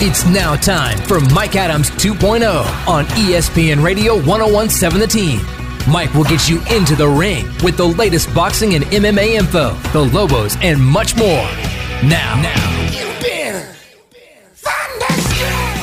[0.00, 2.46] It's now time for Mike Adams 2.0
[2.86, 5.40] on ESPN Radio 1017 The Team.
[5.92, 9.98] Mike will get you into the ring with the latest boxing and MMA info, the
[9.98, 11.42] Lobos, and much more.
[12.04, 12.90] Now, now.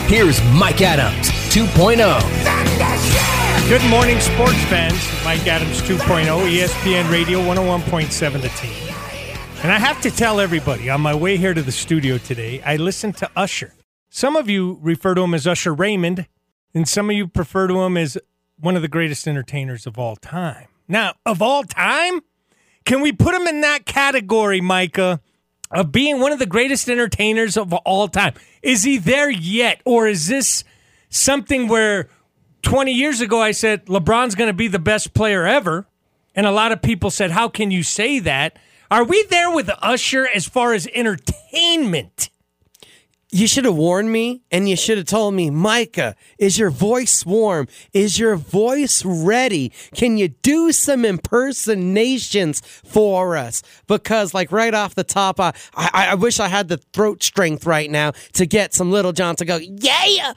[0.08, 3.68] Here's Mike Adams 2.0.
[3.68, 5.06] Good morning, sports fans.
[5.26, 8.96] Mike Adams 2.0, ESPN Radio 101.7 The Team.
[9.62, 12.78] And I have to tell everybody on my way here to the studio today, I
[12.78, 13.74] listened to Usher.
[14.16, 16.26] Some of you refer to him as Usher Raymond,
[16.74, 18.18] and some of you prefer to him as
[18.58, 20.68] one of the greatest entertainers of all time.
[20.88, 22.22] Now, of all time?
[22.86, 25.20] Can we put him in that category, Micah,
[25.70, 28.36] of being one of the greatest entertainers of all time?
[28.64, 29.82] Is he there yet?
[29.84, 30.64] Or is this
[31.10, 32.08] something where
[32.62, 35.88] 20 years ago I said LeBron's going to be the best player ever?
[36.34, 38.58] And a lot of people said, How can you say that?
[38.90, 42.30] Are we there with Usher as far as entertainment?
[43.36, 47.26] You should have warned me and you should have told me, Micah, is your voice
[47.26, 47.68] warm?
[47.92, 49.74] Is your voice ready?
[49.94, 53.62] Can you do some impersonations for us?
[53.88, 57.66] Because, like, right off the top, I, I, I wish I had the throat strength
[57.66, 60.32] right now to get some Lil Jon to go, yeah.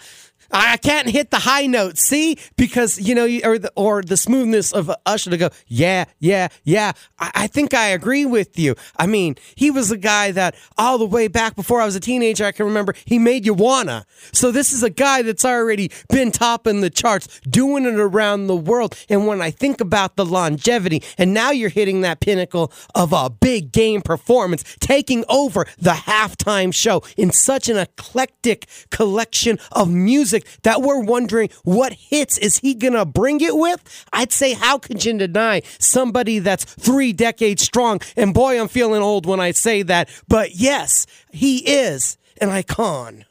[0.50, 4.72] I can't hit the high notes, see, because you know, or the or the smoothness
[4.72, 6.92] of Usher to go, yeah, yeah, yeah.
[7.18, 8.74] I, I, think I agree with you.
[8.96, 12.00] I mean, he was a guy that all the way back before I was a
[12.00, 14.06] teenager, I can remember he made you wanna.
[14.32, 18.56] So this is a guy that's already been topping the charts, doing it around the
[18.56, 18.96] world.
[19.08, 23.28] And when I think about the longevity, and now you're hitting that pinnacle of a
[23.28, 30.37] big game performance, taking over the halftime show in such an eclectic collection of music
[30.38, 34.06] music that we're wondering what hits is he going to bring it with?
[34.12, 38.00] I'd say, how could you deny somebody that's three decades strong?
[38.16, 40.08] And boy, I'm feeling old when I say that.
[40.28, 43.24] But yes, he is an icon.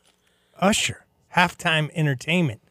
[0.60, 1.06] Usher,
[1.36, 2.62] halftime entertainment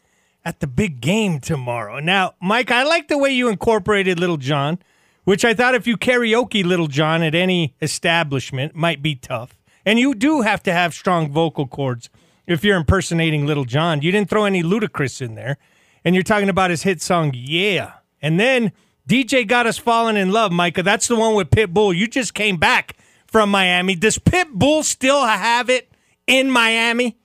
[0.45, 2.01] at the big game tomorrow.
[2.01, 4.79] Now, Mike, I like the way you incorporated Lil Jon,
[5.25, 9.57] which I thought if you karaoke Lil Jon at any establishment might be tough.
[9.85, 12.11] And you do have to have strong vocal cords
[12.47, 14.03] if you're impersonating Lil Jon.
[14.03, 15.59] You didn't throw any Ludacris in there.
[16.05, 17.95] And you're talking about his hit song, Yeah.
[18.23, 18.73] And then
[19.09, 20.83] DJ got us falling in love, Micah.
[20.83, 21.97] That's the one with Pitbull.
[21.97, 22.97] You just came back
[23.27, 23.95] from Miami.
[23.95, 25.91] Does Pitbull still have it
[26.27, 27.17] in Miami?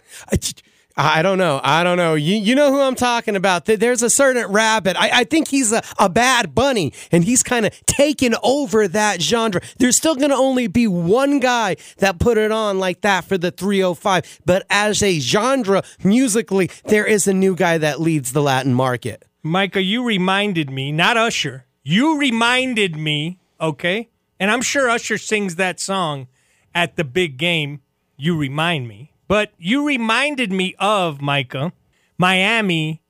[0.98, 1.62] I don't know.
[1.64, 2.16] I don't know.
[2.16, 3.66] You, you know who I'm talking about.
[3.66, 4.98] There's a certain rabbit.
[5.00, 9.22] I, I think he's a, a bad bunny, and he's kind of taken over that
[9.22, 9.62] genre.
[9.78, 13.38] There's still going to only be one guy that put it on like that for
[13.38, 14.42] the 305.
[14.46, 19.26] But as a genre, musically, there is a new guy that leads the Latin market.
[19.44, 24.10] Micah, you reminded me, not Usher, you reminded me, okay?
[24.40, 26.28] And I'm sure Usher sings that song
[26.76, 27.82] at the big game.
[28.18, 31.72] You remind me but you reminded me of, Micah,
[32.18, 33.02] Miami,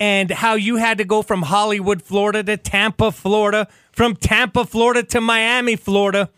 [0.00, 5.02] and how you had to go from Hollywood, Florida to Tampa, Florida, from Tampa, Florida
[5.02, 6.30] to Miami, Florida.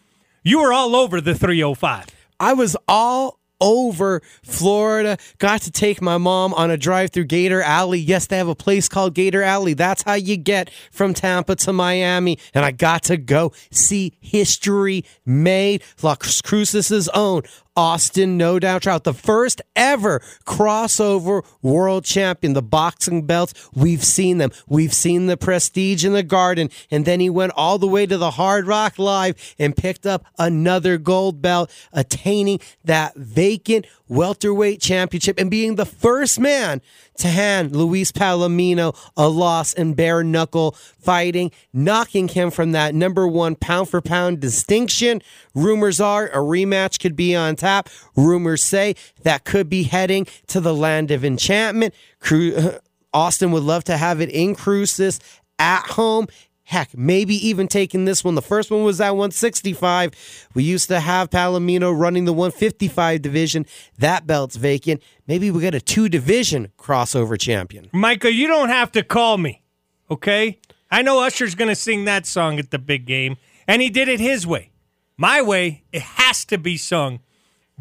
[0.42, 2.06] You were all over the 305.
[2.40, 5.16] I was all over Florida.
[5.38, 7.98] Got to take my mom on a drive through Gator Alley.
[7.98, 9.74] Yes, they have a place called Gator Alley.
[9.74, 12.38] That's how you get from Tampa to Miami.
[12.54, 15.82] And I got to go see history made.
[16.02, 17.42] Las Cruces' own
[17.78, 22.54] Austin No Doubt Trout, the first ever crossover world champion.
[22.54, 24.50] The boxing belts, we've seen them.
[24.66, 26.70] We've seen the prestige in the garden.
[26.90, 30.24] And then he went all the way to the Hard Rock Live and picked up
[30.40, 36.82] another gold belt, attaining that vacant welterweight championship and being the first man
[37.18, 43.26] to hand Luis Palomino a loss in bare knuckle fighting, knocking him from that number
[43.26, 45.22] one pound for pound distinction.
[45.54, 47.88] Rumors are a rematch could be on tap.
[48.16, 51.94] Rumors say that could be heading to the land of enchantment.
[53.12, 55.20] Austin would love to have it in Cruces
[55.58, 56.28] at home.
[56.68, 58.34] Heck, maybe even taking this one.
[58.34, 60.48] The first one was at 165.
[60.52, 63.64] We used to have Palomino running the 155 division.
[63.96, 65.02] That belt's vacant.
[65.26, 67.88] Maybe we get a two division crossover champion.
[67.90, 69.62] Micah, you don't have to call me,
[70.10, 70.58] okay?
[70.90, 74.08] I know Usher's going to sing that song at the big game, and he did
[74.08, 74.70] it his way.
[75.16, 77.20] My way, it has to be sung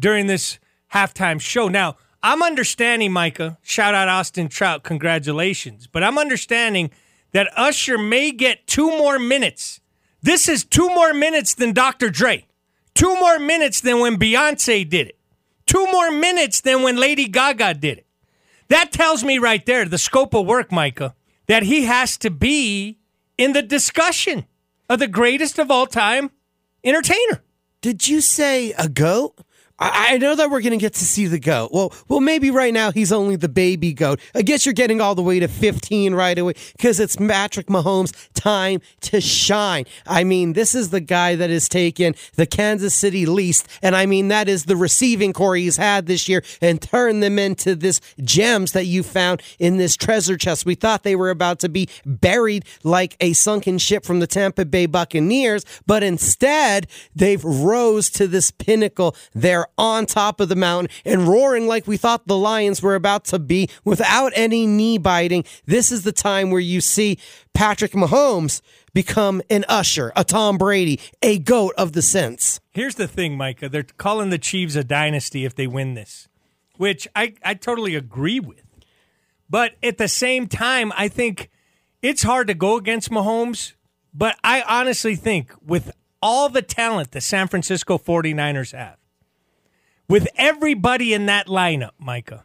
[0.00, 0.58] during this
[0.94, 1.68] halftime show.
[1.68, 3.58] Now, I'm understanding, Micah.
[3.60, 4.82] Shout out Austin Trout.
[4.82, 5.86] Congratulations.
[5.86, 6.90] But I'm understanding
[7.32, 9.80] that Usher may get two more minutes.
[10.22, 12.10] This is two more minutes than Dr.
[12.10, 12.46] Dre,
[12.94, 15.18] two more minutes than when Beyonce did it,
[15.66, 18.06] two more minutes than when Lady Gaga did it.
[18.68, 21.14] That tells me right there the scope of work, Micah,
[21.46, 22.98] that he has to be
[23.36, 24.46] in the discussion
[24.88, 26.30] of the greatest of all time
[26.84, 27.42] entertainer.
[27.80, 29.38] Did you say a goat?
[29.80, 31.70] I, know that we're going to get to see the goat.
[31.72, 34.20] Well, well, maybe right now he's only the baby goat.
[34.34, 38.12] I guess you're getting all the way to 15 right away because it's Patrick Mahomes'
[38.34, 39.84] time to shine.
[40.06, 44.06] I mean, this is the guy that has taken the Kansas City least, and I
[44.06, 48.00] mean that is the receiving corps he's had this year, and turned them into this
[48.22, 50.66] gems that you found in this treasure chest.
[50.66, 54.64] We thought they were about to be buried like a sunken ship from the Tampa
[54.64, 59.14] Bay Buccaneers, but instead they've rose to this pinnacle.
[59.34, 63.24] They're on top of the mountain and roaring like we thought the Lions were about
[63.26, 65.44] to be without any knee biting.
[65.66, 67.18] This is the time where you see
[67.54, 68.62] Patrick Mahomes
[68.94, 72.60] become an usher, a Tom Brady, a goat of the sense.
[72.72, 73.68] Here's the thing, Micah.
[73.68, 76.28] They're calling the Chiefs a dynasty if they win this,
[76.76, 78.62] which I, I totally agree with.
[79.50, 81.50] But at the same time, I think
[82.02, 83.74] it's hard to go against Mahomes.
[84.12, 88.96] But I honestly think with all the talent the San Francisco 49ers have,
[90.08, 92.44] with everybody in that lineup, Micah,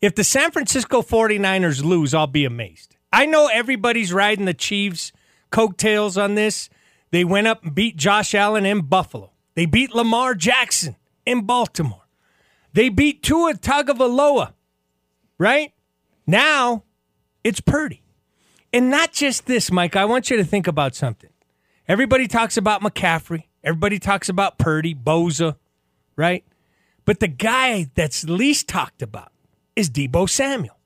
[0.00, 2.96] if the San Francisco 49ers lose, I'll be amazed.
[3.12, 5.12] I know everybody's riding the Chiefs'
[5.50, 6.68] coattails on this.
[7.10, 9.32] They went up and beat Josh Allen in Buffalo.
[9.54, 10.96] They beat Lamar Jackson
[11.26, 12.06] in Baltimore.
[12.74, 14.52] They beat Tua Tagovailoa,
[15.38, 15.72] right?
[16.26, 16.84] Now
[17.42, 18.02] it's Purdy.
[18.72, 19.96] And not just this, Mike.
[19.96, 21.30] I want you to think about something.
[21.88, 23.44] Everybody talks about McCaffrey.
[23.64, 25.56] Everybody talks about Purdy, Bosa,
[26.16, 26.44] right?
[27.08, 29.32] But the guy that's least talked about
[29.74, 30.76] is Deebo Samuel.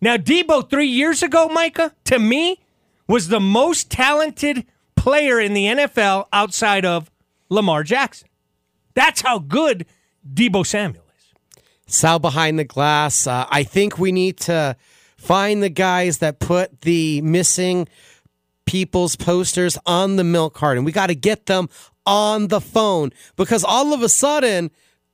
[0.00, 2.60] Now, Deebo, three years ago, Micah, to me,
[3.06, 4.64] was the most talented
[4.96, 7.10] player in the NFL outside of
[7.50, 8.26] Lamar Jackson.
[8.94, 9.84] That's how good
[10.26, 11.64] Deebo Samuel is.
[11.94, 13.26] Sal behind the glass.
[13.26, 14.78] Uh, I think we need to
[15.18, 17.86] find the guys that put the missing
[18.64, 20.84] people's posters on the milk carton.
[20.84, 21.68] We got to get them
[22.06, 24.70] on the phone because all of a sudden,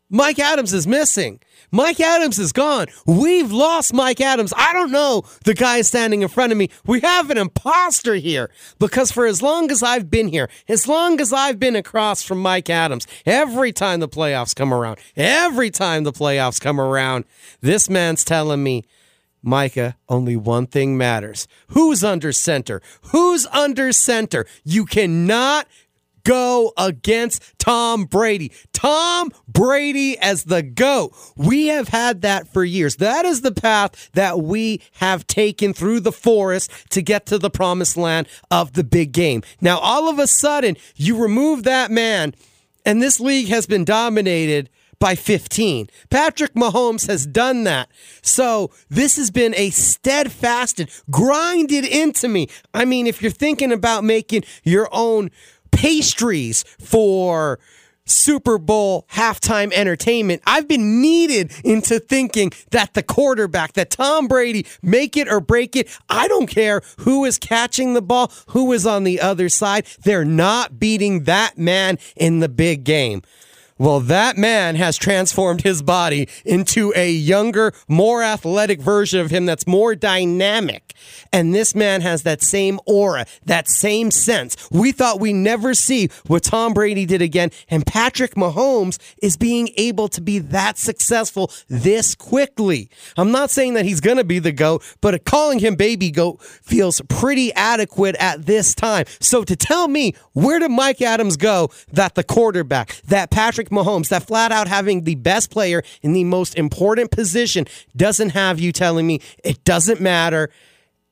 [0.08, 1.40] Mike Adams is missing.
[1.72, 2.86] Mike Adams is gone.
[3.06, 4.52] We've lost Mike Adams.
[4.56, 6.70] I don't know the guy standing in front of me.
[6.86, 11.20] We have an imposter here because for as long as I've been here, as long
[11.20, 16.04] as I've been across from Mike Adams, every time the playoffs come around, every time
[16.04, 17.24] the playoffs come around,
[17.60, 18.84] this man's telling me,
[19.42, 21.46] Micah, only one thing matters.
[21.68, 22.80] Who's under center?
[23.12, 24.46] Who's under center?
[24.64, 25.68] You cannot
[26.26, 28.52] go against Tom Brady.
[28.72, 31.14] Tom Brady as the GOAT.
[31.36, 32.96] We have had that for years.
[32.96, 37.48] That is the path that we have taken through the forest to get to the
[37.48, 39.42] promised land of the big game.
[39.60, 42.34] Now, all of a sudden, you remove that man,
[42.84, 44.68] and this league has been dominated
[44.98, 45.88] by 15.
[46.10, 47.88] Patrick Mahomes has done that.
[48.22, 52.48] So this has been a steadfasted, grinded into me.
[52.72, 55.30] I mean, if you're thinking about making your own
[55.76, 57.58] pastries for
[58.06, 60.42] Super Bowl halftime entertainment.
[60.46, 65.76] I've been kneaded into thinking that the quarterback, that Tom Brady, make it or break
[65.76, 65.88] it.
[66.08, 69.86] I don't care who is catching the ball, who is on the other side.
[70.02, 73.22] They're not beating that man in the big game.
[73.78, 79.44] Well, that man has transformed his body into a younger, more athletic version of him
[79.44, 80.94] that's more dynamic.
[81.30, 84.56] And this man has that same aura, that same sense.
[84.70, 87.50] We thought we never see what Tom Brady did again.
[87.68, 92.88] And Patrick Mahomes is being able to be that successful this quickly.
[93.18, 96.42] I'm not saying that he's going to be the GOAT, but calling him baby GOAT
[96.42, 99.04] feels pretty adequate at this time.
[99.20, 104.08] So to tell me, where did Mike Adams go that the quarterback, that Patrick Mahomes,
[104.08, 108.72] that flat out having the best player in the most important position doesn't have you
[108.72, 110.50] telling me it doesn't matter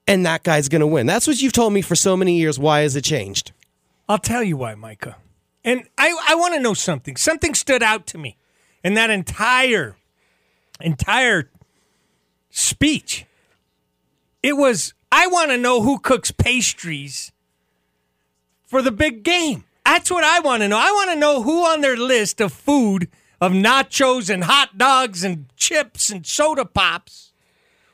[0.07, 1.07] and that guy's going to win.
[1.07, 2.59] That's what you've told me for so many years.
[2.59, 3.53] Why has it changed?
[4.09, 5.17] I'll tell you why, Micah.
[5.65, 7.17] And I, I want to know something.
[7.17, 8.37] Something stood out to me
[8.83, 9.97] in that entire,
[10.81, 11.51] entire
[12.51, 13.25] speech.
[14.43, 17.33] It was, I want to know who cooks pastries
[18.67, 19.65] for the big game.
[19.85, 20.79] That's what I want to know.
[20.79, 23.09] I want to know who on their list of food
[23.41, 27.25] of nachos and hot dogs and chips and soda pops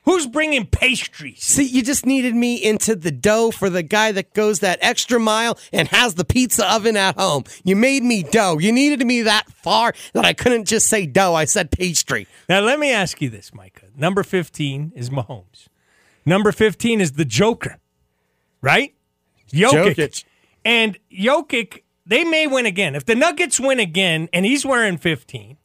[0.05, 1.43] Who's bringing pastries?
[1.43, 5.21] See, you just kneaded me into the dough for the guy that goes that extra
[5.21, 7.45] mile and has the pizza oven at home.
[7.65, 8.59] You made me dough.
[8.59, 11.35] You kneaded me that far that I couldn't just say dough.
[11.35, 12.27] I said pastry.
[12.49, 13.87] Now, let me ask you this, Micah.
[13.95, 15.69] Number 15 is Mahomes.
[16.25, 17.79] Number 15 is the Joker,
[18.63, 18.95] right?
[19.53, 19.95] Jokic.
[19.97, 20.25] Jokic.
[20.65, 22.95] And Jokic, they may win again.
[22.95, 25.57] If the Nuggets win again and he's wearing 15,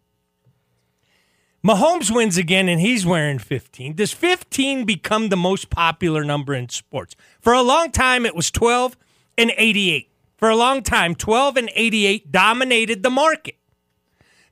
[1.66, 3.96] Mahomes wins again and he's wearing 15.
[3.96, 7.16] Does 15 become the most popular number in sports?
[7.42, 8.96] For a long time, it was 12
[9.38, 10.12] and 88.
[10.38, 13.56] For a long time, 12 and 88 dominated the market.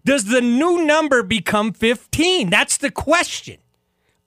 [0.03, 2.49] Does the new number become 15?
[2.49, 3.59] That's the question.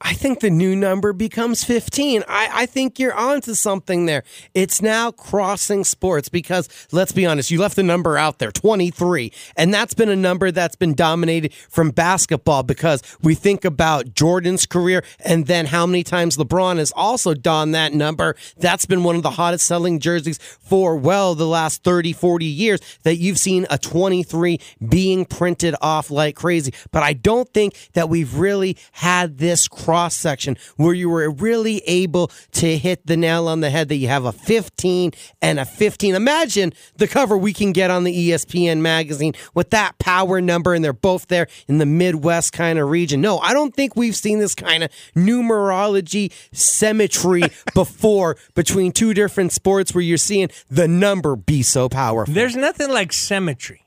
[0.02, 2.22] I think the new number becomes 15.
[2.28, 4.24] I, I think you're onto something there.
[4.52, 9.32] It's now crossing sports because, let's be honest, you left the number out there 23.
[9.56, 14.66] And that's been a number that's been dominated from basketball because we think about Jordan's
[14.66, 18.36] career and then how many times LeBron has also donned that number.
[18.58, 22.80] That's been one of the hottest selling jerseys for, well, the last 30, 40 years
[23.04, 26.74] that you've seen a 23 being printed off like crazy.
[26.92, 31.78] But I don't think that we've really had this cross section where you were really
[31.86, 35.64] able to hit the nail on the head that you have a 15 and a
[35.64, 36.16] 15.
[36.16, 40.84] Imagine the cover we can get on the ESPN magazine with that power number, and
[40.84, 43.20] they're both there in the Midwest kind of region.
[43.20, 47.42] No, I don't think we've seen this kind of numerology symmetry
[47.74, 52.34] before between two different sports where you're seeing the number be so powerful.
[52.34, 53.86] There's nothing like symmetry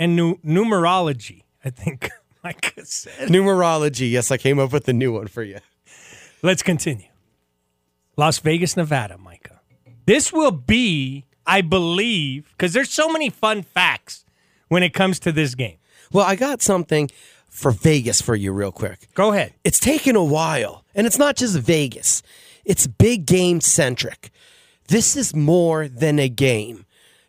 [0.00, 2.10] and nu- numerology, I think
[2.44, 3.28] Micah said.
[3.28, 4.10] Numerology.
[4.10, 5.58] Yes, I came up with a new one for you.
[6.42, 7.08] Let's continue.
[8.16, 9.60] Las Vegas, Nevada, Micah.
[10.06, 14.24] This will be, I believe, because there's so many fun facts
[14.68, 15.76] when it comes to this game.
[16.12, 17.10] Well, I got something
[17.48, 19.08] for Vegas for you, real quick.
[19.14, 19.54] Go ahead.
[19.64, 22.22] It's taken a while, and it's not just Vegas,
[22.64, 24.30] it's big game centric.
[24.88, 26.86] This is more than a game,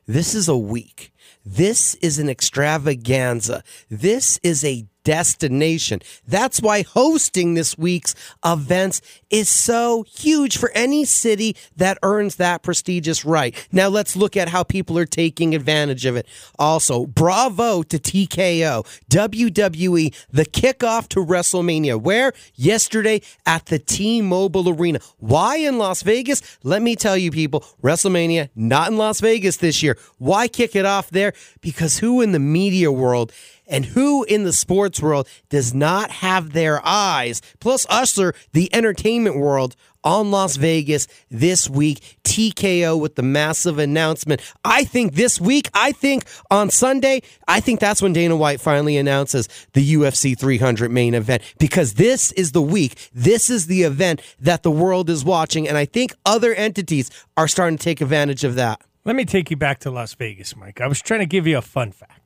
[0.07, 1.11] this is a week.
[1.45, 3.63] This is an extravaganza.
[3.89, 6.01] This is a destination.
[6.27, 12.63] That's why hosting this week's events is so huge for any city that earns that
[12.63, 13.55] prestigious right.
[13.71, 16.27] Now let's look at how people are taking advantage of it.
[16.59, 24.99] Also, bravo to TKO, WWE, the kickoff to WrestleMania, where yesterday at the T-Mobile Arena.
[25.17, 26.41] Why in Las Vegas?
[26.63, 29.97] Let me tell you people, WrestleMania not in Las Vegas this year.
[30.17, 31.33] Why kick it off there?
[31.61, 33.31] Because who in the media world
[33.71, 39.37] and who in the sports world does not have their eyes, plus Usher, the entertainment
[39.37, 42.17] world, on Las Vegas this week.
[42.23, 44.41] TKO with the massive announcement.
[44.63, 48.95] I think this week, I think on Sunday, I think that's when Dana White finally
[48.97, 53.09] announces the UFC 300 main event because this is the week.
[53.13, 55.67] This is the event that the world is watching.
[55.67, 58.81] And I think other entities are starting to take advantage of that.
[59.03, 60.79] Let me take you back to Las Vegas, Mike.
[60.79, 62.20] I was trying to give you a fun fact.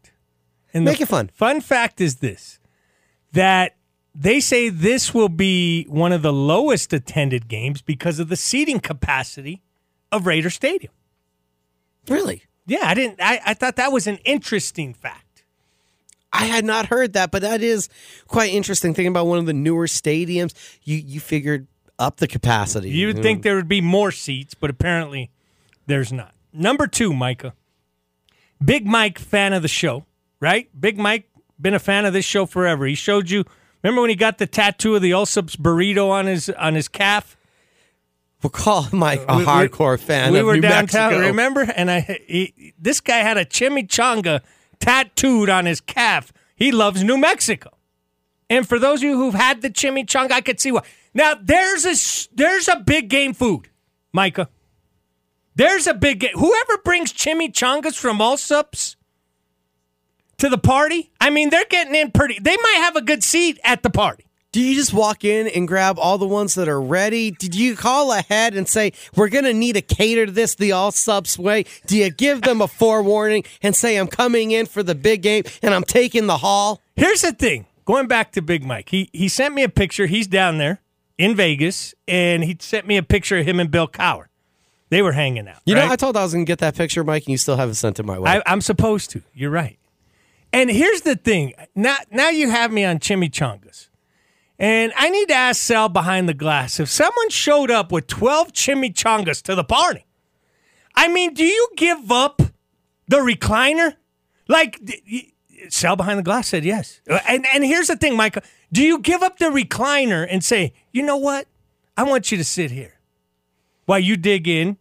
[0.75, 1.29] And Make it fun.
[1.33, 2.59] Fun fact is this
[3.31, 3.77] that
[4.13, 8.81] they say this will be one of the lowest attended games because of the seating
[8.81, 9.61] capacity
[10.11, 10.91] of Raider Stadium.
[12.09, 12.43] Really?
[12.67, 15.45] Yeah, I didn't I, I thought that was an interesting fact.
[16.33, 17.87] I had not heard that, but that is
[18.27, 18.93] quite interesting.
[18.93, 20.53] Thinking about one of the newer stadiums,
[20.83, 21.67] you you figured
[21.97, 22.89] up the capacity.
[22.89, 25.31] You would think there would be more seats, but apparently
[25.87, 26.35] there's not.
[26.51, 27.53] Number two, Micah.
[28.63, 30.05] Big Mike, fan of the show
[30.45, 30.69] right?
[30.79, 31.27] Big Mike,
[31.59, 32.85] been a fan of this show forever.
[32.85, 33.45] He showed you.
[33.81, 37.35] Remember when he got the tattoo of the Allsup's burrito on his on his calf?
[38.43, 40.31] We'll call him like a we, hardcore fan.
[40.31, 41.27] We were New downtown, Mexico.
[41.27, 41.61] remember?
[41.61, 44.41] And I, he, this guy had a chimichanga
[44.79, 46.31] tattooed on his calf.
[46.55, 47.71] He loves New Mexico.
[48.47, 50.83] And for those of you who've had the chimichanga, I could see why.
[51.15, 51.95] Now there's a
[52.35, 53.69] there's a big game food,
[54.13, 54.49] Micah.
[55.55, 56.33] There's a big game.
[56.35, 58.95] Whoever brings chimichangas from Allsup's
[60.37, 62.39] to the party, I mean, they're getting in pretty.
[62.39, 64.25] They might have a good seat at the party.
[64.51, 67.29] Do you just walk in and grab all the ones that are ready?
[67.29, 70.69] Did you call ahead and say, we're going to need to cater to this the
[70.69, 71.65] Allsup's way?
[71.87, 75.43] Do you give them a forewarning and say, I'm coming in for the big game
[75.61, 76.79] and I'm taking the hall?
[76.95, 80.05] Here's the thing going back to Big Mike, he, he sent me a picture.
[80.05, 80.79] He's down there
[81.17, 84.27] in Vegas, and he sent me a picture of him and Bill Cowher.
[84.89, 85.57] They were hanging out.
[85.65, 85.85] You right?
[85.85, 87.75] know, I told I was going to get that picture, Mike, and you still haven't
[87.75, 88.31] sent it my way.
[88.31, 89.21] I, I'm supposed to.
[89.33, 89.77] You're right.
[90.55, 91.53] And here's the thing.
[91.75, 93.89] Now, now you have me on chimichangas.
[94.57, 98.53] And I need to ask Sal behind the glass if someone showed up with 12
[98.53, 100.05] chimichangas to the party.
[100.95, 102.41] I mean, do you give up
[103.09, 103.95] the recliner?
[104.47, 104.79] Like,
[105.67, 107.01] Sal behind the glass said yes.
[107.09, 108.41] Uh, and, and here's the thing, Michael.
[108.71, 111.47] Do you give up the recliner and say, you know what?
[111.97, 112.93] I want you to sit here
[113.87, 114.77] while you dig in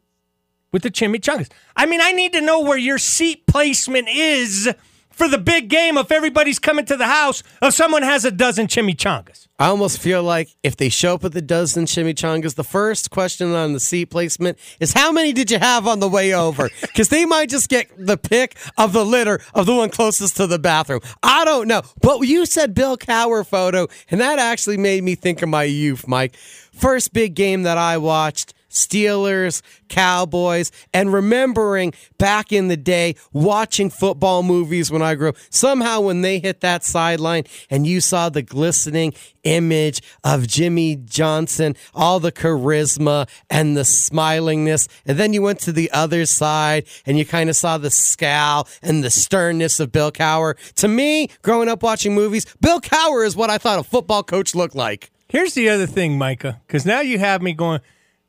[0.70, 1.50] with the chimichangas?
[1.74, 4.72] I mean, I need to know where your seat placement is
[5.14, 8.66] for the big game if everybody's coming to the house if someone has a dozen
[8.66, 9.46] chimichangas.
[9.58, 13.52] I almost feel like if they show up with a dozen chimichangas, the first question
[13.54, 16.70] on the seat placement is how many did you have on the way over?
[16.94, 20.46] Because they might just get the pick of the litter of the one closest to
[20.46, 21.00] the bathroom.
[21.24, 21.82] I don't know.
[22.00, 26.06] But you said Bill Cowher photo, and that actually made me think of my youth,
[26.06, 26.36] Mike.
[26.72, 33.88] First big game that I watched Steelers, Cowboys, and remembering back in the day watching
[33.88, 35.36] football movies when I grew up.
[35.48, 39.14] Somehow, when they hit that sideline and you saw the glistening
[39.44, 45.72] image of Jimmy Johnson, all the charisma and the smilingness, and then you went to
[45.72, 50.10] the other side and you kind of saw the scowl and the sternness of Bill
[50.10, 50.56] Cowher.
[50.76, 54.54] To me, growing up watching movies, Bill Cowher is what I thought a football coach
[54.54, 55.10] looked like.
[55.28, 57.80] Here's the other thing, Micah, because now you have me going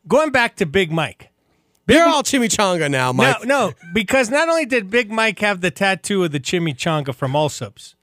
[0.08, 1.30] going back to Big Mike.
[1.86, 3.46] Big You're all chimichanga now, Mike.
[3.46, 7.34] No, no, because not only did Big Mike have the tattoo of the chimichanga from
[7.34, 7.96] Allsup's,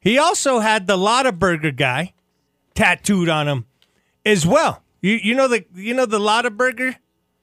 [0.00, 2.14] he also had the Lotaburger guy
[2.74, 3.66] tattooed on him
[4.24, 4.82] as well.
[5.02, 6.96] You you know the you know the Lotaburger?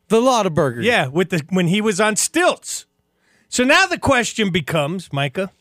[0.08, 0.84] The Lotaburger.
[0.84, 2.86] Yeah, with the when he was on stilts.
[3.50, 5.51] So now the question becomes, Micah,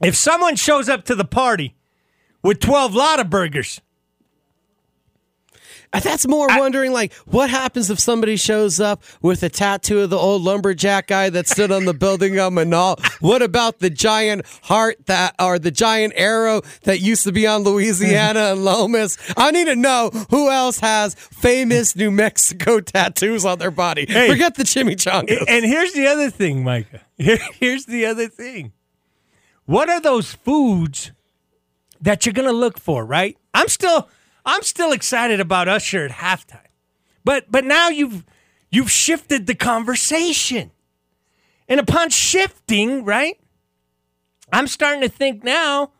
[0.00, 1.74] if someone shows up to the party
[2.42, 3.80] with 12 Lotaburgers,
[5.94, 10.00] Uh, that's more I, wondering like what happens if somebody shows up with a tattoo
[10.00, 13.00] of the old lumberjack guy that stood on the building of Menaul?
[13.20, 17.62] What about the giant heart that or the giant arrow that used to be on
[17.62, 19.16] Louisiana and Lomas?
[19.36, 24.06] I need to know who else has famous New Mexico tattoos on their body.
[24.08, 25.44] Hey, Forget the chimichangas.
[25.48, 27.02] And here's the other thing, Micah.
[27.16, 28.72] Here, here's the other thing.
[29.66, 31.12] What are those foods
[32.00, 33.38] that you're going to look for, right?
[33.54, 34.08] I'm still
[34.44, 36.60] I'm still excited about Usher at halftime.
[37.24, 38.24] But but now you've
[38.70, 40.70] you've shifted the conversation.
[41.68, 43.40] And upon shifting, right?
[44.52, 45.92] I'm starting to think now,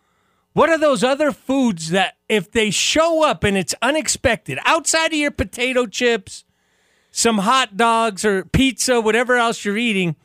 [0.53, 5.19] what are those other foods that if they show up and it's unexpected, outside of
[5.19, 6.45] your potato chips,
[7.11, 10.17] some hot dogs or pizza, whatever else you're eating,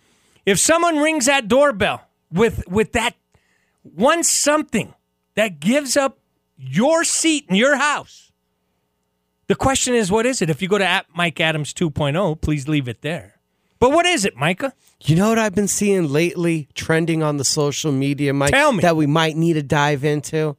[0.46, 3.16] if someone rings that doorbell with with that
[3.82, 4.94] one something
[5.36, 6.19] that gives up
[6.60, 8.32] your seat in your house.
[9.48, 10.50] The question is, what is it?
[10.50, 13.40] If you go to at Mike Adams 2.0, please leave it there.
[13.80, 14.74] But what is it, Micah?
[15.02, 18.52] You know what I've been seeing lately trending on the social media, Mike?
[18.52, 18.82] Tell me.
[18.82, 20.58] That we might need to dive into?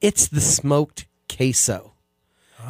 [0.00, 1.91] It's the smoked queso.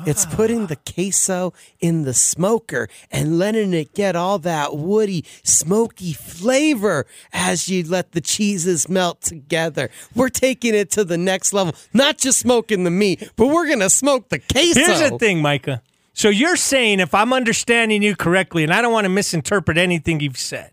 [0.07, 6.13] It's putting the queso in the smoker and letting it get all that woody, smoky
[6.13, 9.91] flavor as you let the cheeses melt together.
[10.15, 11.75] We're taking it to the next level.
[11.93, 14.81] Not just smoking the meat, but we're going to smoke the queso.
[14.81, 15.83] Here's the thing, Micah.
[16.15, 20.21] So you're saying, if I'm understanding you correctly, and I don't want to misinterpret anything
[20.21, 20.73] you've said,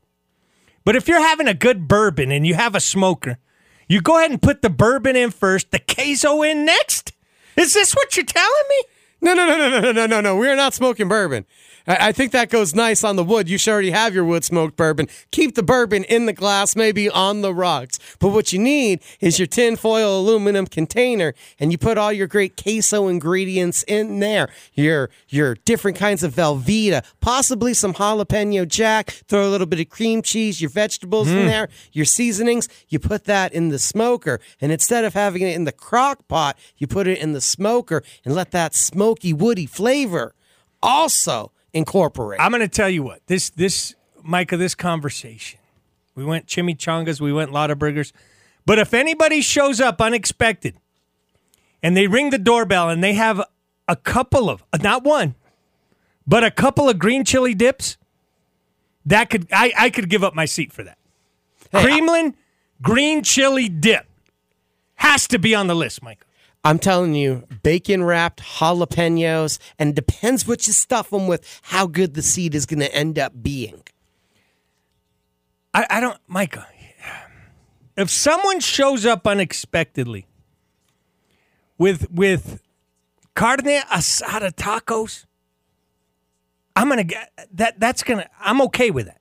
[0.84, 3.38] but if you're having a good bourbon and you have a smoker,
[3.88, 7.14] you go ahead and put the bourbon in first, the queso in next?
[7.56, 8.76] Is this what you're telling me?
[9.22, 10.36] No, no, no, no, no, no, no, no.
[10.36, 11.46] We are not smoking bourbon.
[11.90, 13.50] I, think that goes nice on the wood.
[13.50, 15.08] You should already have your wood smoked bourbon.
[15.32, 17.98] Keep the bourbon in the glass, maybe on the rocks.
[18.20, 22.28] But what you need is your tin foil aluminum container, and you put all your
[22.28, 24.50] great queso ingredients in there.
[24.76, 29.10] Your your different kinds of Velveeta, possibly some jalapeno jack.
[29.28, 31.38] Throw a little bit of cream cheese, your vegetables mm.
[31.38, 32.70] in there, your seasonings.
[32.90, 36.56] You put that in the smoker, and instead of having it in the crock pot,
[36.78, 40.36] you put it in the smoker and let that smoky woody flavor
[40.84, 42.40] also incorporate.
[42.40, 45.60] I'm going to tell you what this this Micah this conversation.
[46.16, 48.12] We went chimichangas, we went Lotaburgers,
[48.66, 50.76] but if anybody shows up unexpected
[51.82, 53.42] and they ring the doorbell and they have
[53.88, 55.36] a couple of not one,
[56.28, 57.98] but a couple of green chili dips,
[59.06, 60.98] that could I I could give up my seat for that.
[61.72, 62.34] Hey, Creamland
[62.82, 64.06] green chili dip
[64.96, 66.26] has to be on the list, Micah.
[66.64, 72.14] I'm telling you, bacon wrapped jalapenos, and depends what you stuff them with, how good
[72.14, 73.82] the seed is going to end up being.
[75.74, 76.68] I, I don't, Micah.
[77.96, 80.26] If someone shows up unexpectedly
[81.78, 82.62] with with
[83.36, 85.26] carne asada tacos,
[86.78, 87.78] I'm gonna get that.
[87.78, 88.30] That's gonna.
[88.40, 89.19] I'm okay with that.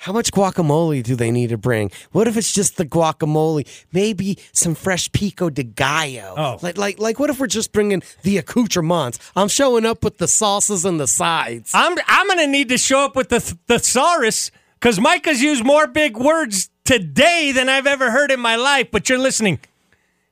[0.00, 1.90] How much guacamole do they need to bring?
[2.12, 3.68] What if it's just the guacamole?
[3.92, 6.34] Maybe some fresh pico de gallo.
[6.38, 6.58] Oh.
[6.62, 9.18] Like, like, like, what if we're just bringing the accoutrements?
[9.36, 11.72] I'm showing up with the sauces and the sides.
[11.74, 15.86] I'm, I'm going to need to show up with the thesaurus because Micah's used more
[15.86, 18.88] big words today than I've ever heard in my life.
[18.90, 19.60] But you're listening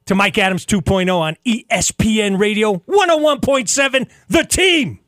[0.07, 5.01] to Mike Adams 2.0 on ESPN Radio 101.7, The Team.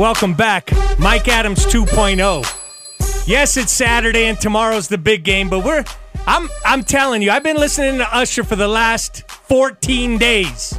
[0.00, 0.70] Welcome back.
[0.98, 3.28] Mike Adams 2.0.
[3.28, 5.84] Yes, it's Saturday and tomorrow's the big game, but we're
[6.26, 10.74] I'm I'm telling you, I've been listening to Usher for the last 14 days.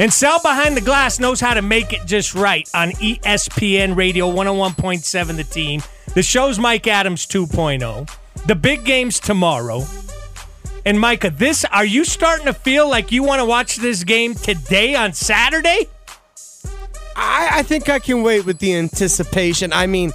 [0.00, 4.28] And Sal Behind the Glass knows how to make it just right on ESPN Radio
[4.28, 5.80] 101.7 The Team.
[6.14, 8.10] The show's Mike Adams 2.0.
[8.48, 9.84] The big game's tomorrow.
[10.84, 14.34] And Micah, this are you starting to feel like you want to watch this game
[14.34, 15.86] today on Saturday?
[17.16, 19.72] I, I think I can wait with the anticipation.
[19.72, 20.12] I mean,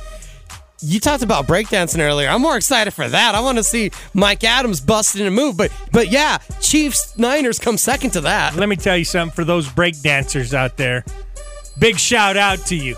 [0.81, 2.29] you talked about breakdancing earlier.
[2.29, 3.35] I'm more excited for that.
[3.35, 5.57] I want to see Mike Adams busting a move.
[5.57, 8.55] But but yeah, Chiefs Niners come second to that.
[8.55, 11.03] Let me tell you something for those breakdancers out there.
[11.79, 12.95] Big shout out to you.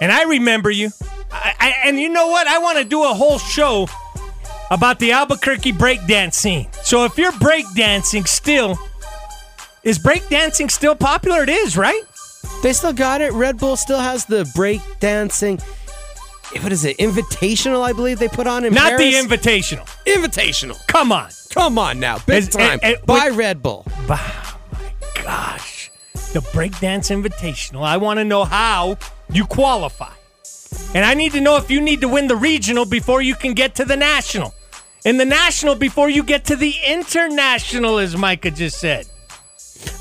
[0.00, 0.90] And I remember you.
[1.30, 2.46] I, I, and you know what?
[2.46, 3.88] I want to do a whole show
[4.70, 6.68] about the Albuquerque breakdance scene.
[6.82, 8.78] So if you're breakdancing still,
[9.82, 11.42] is breakdancing still popular?
[11.42, 12.02] It is, right?
[12.62, 13.32] They still got it.
[13.32, 15.62] Red Bull still has the breakdancing.
[16.62, 16.96] What is it?
[16.98, 19.00] Invitational, I believe they put on in Not Paris.
[19.28, 19.86] the invitational.
[20.06, 20.78] Invitational.
[20.86, 21.28] Come on.
[21.50, 22.78] Come on now, big Is- time.
[22.82, 23.84] eh, eh, Buy Red Bull.
[23.86, 25.90] Oh my gosh.
[26.32, 27.82] The breakdance invitational.
[27.84, 28.96] I want to know how
[29.30, 30.12] you qualify.
[30.94, 33.54] And I need to know if you need to win the regional before you can
[33.54, 34.54] get to the national.
[35.04, 39.06] And the national before you get to the international, as Micah just said.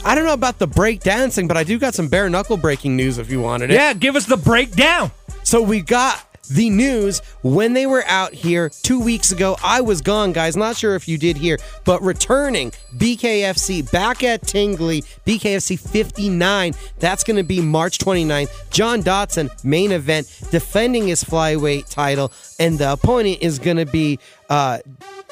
[0.03, 2.95] I don't know about the break dancing, but I do got some bare knuckle breaking
[2.95, 3.75] news if you wanted it.
[3.75, 5.11] Yeah, give us the breakdown.
[5.43, 9.57] So we got the news when they were out here two weeks ago.
[9.63, 10.55] I was gone, guys.
[10.55, 16.73] Not sure if you did hear, but returning BKFC back at Tingley, BKFC 59.
[16.99, 18.69] That's going to be March 29th.
[18.69, 24.19] John Dotson, main event, defending his flyweight title, and the opponent is going to be
[24.49, 24.79] uh,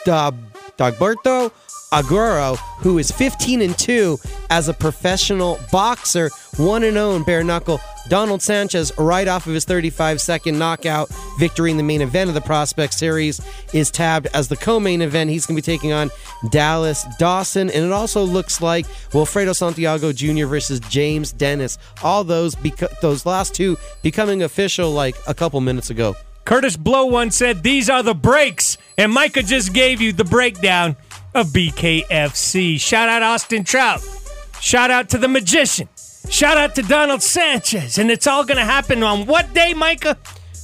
[0.06, 0.36] Dag-
[1.92, 4.20] Aguero, who is 15 and 2
[4.50, 7.80] as a professional boxer, 1 and 0 in bare knuckle.
[8.08, 12.36] Donald Sanchez, right off of his 35 second knockout victory in the main event of
[12.36, 13.42] the Prospect Series,
[13.74, 15.30] is tabbed as the co main event.
[15.30, 16.12] He's going to be taking on
[16.50, 17.70] Dallas Dawson.
[17.72, 20.46] And it also looks like Wilfredo Santiago Jr.
[20.46, 21.78] versus James Dennis.
[22.04, 26.16] All those, beca- those last two becoming official like a couple minutes ago.
[26.46, 28.78] Kurtis Blow once said, These are the breaks.
[29.00, 30.96] And Micah just gave you the breakdown
[31.36, 32.80] of BKFC.
[32.80, 34.02] Shout out Austin Trout.
[34.62, 35.90] Shout out to the magician.
[36.30, 37.98] Shout out to Donald Sanchez.
[37.98, 40.18] And it's all going to happen on what day, Micah?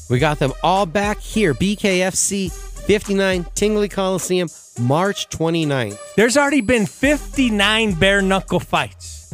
[0.09, 1.53] We got them all back here.
[1.53, 5.99] BKFC 59 Tingley Coliseum, March 29th.
[6.15, 9.33] There's already been 59 bare knuckle fights.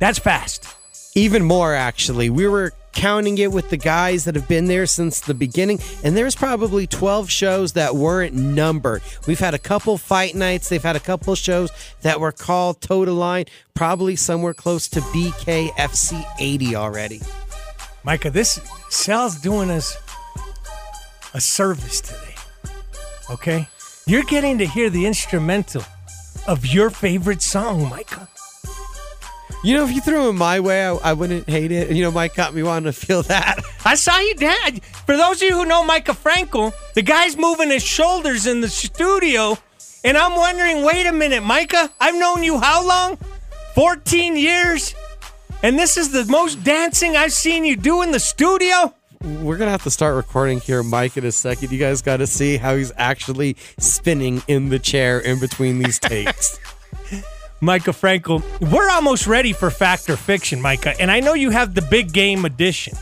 [0.00, 0.66] That's fast.
[1.14, 2.30] Even more, actually.
[2.30, 6.16] We were counting it with the guys that have been there since the beginning, and
[6.16, 9.02] there's probably 12 shows that weren't numbered.
[9.26, 11.70] We've had a couple fight nights, they've had a couple shows
[12.02, 17.20] that were called toe to line, probably somewhere close to BKFC 80 already.
[18.04, 19.96] Micah, this Sal's doing us
[21.34, 22.34] a service today.
[23.30, 23.68] Okay?
[24.06, 25.84] You're getting to hear the instrumental
[26.46, 28.28] of your favorite song, Micah.
[29.64, 31.90] You know, if you threw him my way, I, I wouldn't hate it.
[31.92, 33.60] You know, Mike got me wanting to feel that.
[33.84, 34.82] I saw you dad.
[35.06, 38.68] For those of you who know Micah Frankel, the guy's moving his shoulders in the
[38.68, 39.56] studio,
[40.02, 43.18] and I'm wondering, wait a minute, Micah, I've known you how long?
[43.76, 44.96] 14 years?
[45.62, 48.92] And this is the most dancing I've seen you do in the studio?
[49.22, 51.70] We're gonna have to start recording here, Mike, in a second.
[51.70, 56.00] You guys got to see how he's actually spinning in the chair in between these
[56.00, 56.58] takes.
[57.62, 61.00] Micah Frankel, we're almost ready for Fact or Fiction, Micah.
[61.00, 62.98] And I know you have the big game edition,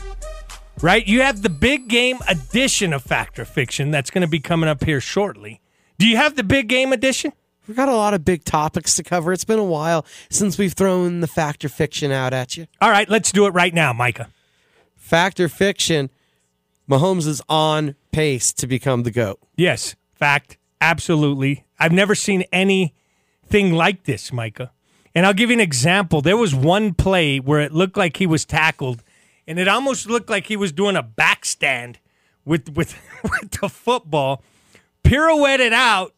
[0.83, 1.03] right?
[1.07, 4.69] You have the big game edition of Fact or Fiction that's going to be coming
[4.69, 5.61] up here shortly.
[5.97, 7.33] Do you have the big game edition?
[7.67, 9.33] We've got a lot of big topics to cover.
[9.33, 12.67] It's been a while since we've thrown the fact or fiction out at you.
[12.79, 14.29] All right, let's do it right now, Micah.
[14.95, 16.11] Fact or fiction,
[16.87, 19.39] Mahomes is on pace to become the GOAT.
[19.55, 21.65] Yes, fact, absolutely.
[21.79, 22.43] I've never seen
[23.53, 24.71] anything like this, Micah.
[25.13, 26.21] And I'll give you an example.
[26.21, 29.03] There was one play where it looked like he was tackled,
[29.45, 31.97] and it almost looked like he was doing a backstand
[32.45, 34.43] with with, with the football,
[35.03, 36.13] pirouetted out,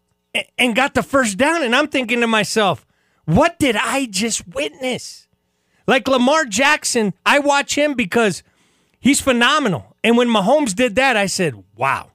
[0.58, 1.63] and got the first down.
[1.63, 2.86] And I'm thinking to myself,
[3.26, 5.28] what did I just witness?
[5.88, 8.43] Like Lamar Jackson, I watch him because
[9.00, 9.98] he's phenomenal.
[10.04, 12.12] And when Mahomes did that, I said, wow.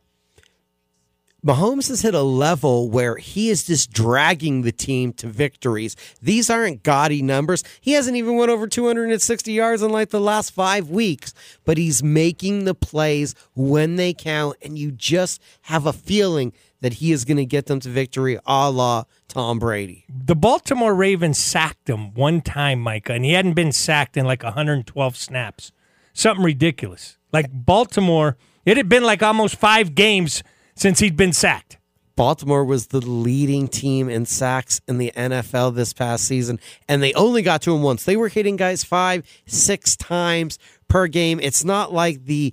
[1.46, 5.94] Mahomes has hit a level where he is just dragging the team to victories.
[6.20, 7.62] These aren't gaudy numbers.
[7.80, 11.32] He hasn't even went over 260 yards in like the last five weeks,
[11.64, 16.94] but he's making the plays when they count, and you just have a feeling that
[16.94, 20.06] he is going to get them to victory a la Tom Brady.
[20.08, 24.42] The Baltimore Ravens sacked him one time, Micah, and he hadn't been sacked in like
[24.42, 25.70] 112 snaps.
[26.12, 27.16] something ridiculous.
[27.32, 30.42] Like Baltimore, it had been like almost five games
[30.78, 31.76] since he'd been sacked.
[32.14, 37.12] Baltimore was the leading team in sacks in the NFL this past season, and they
[37.14, 38.04] only got to him once.
[38.04, 41.38] They were hitting guys five, six times per game.
[41.40, 42.52] It's not like the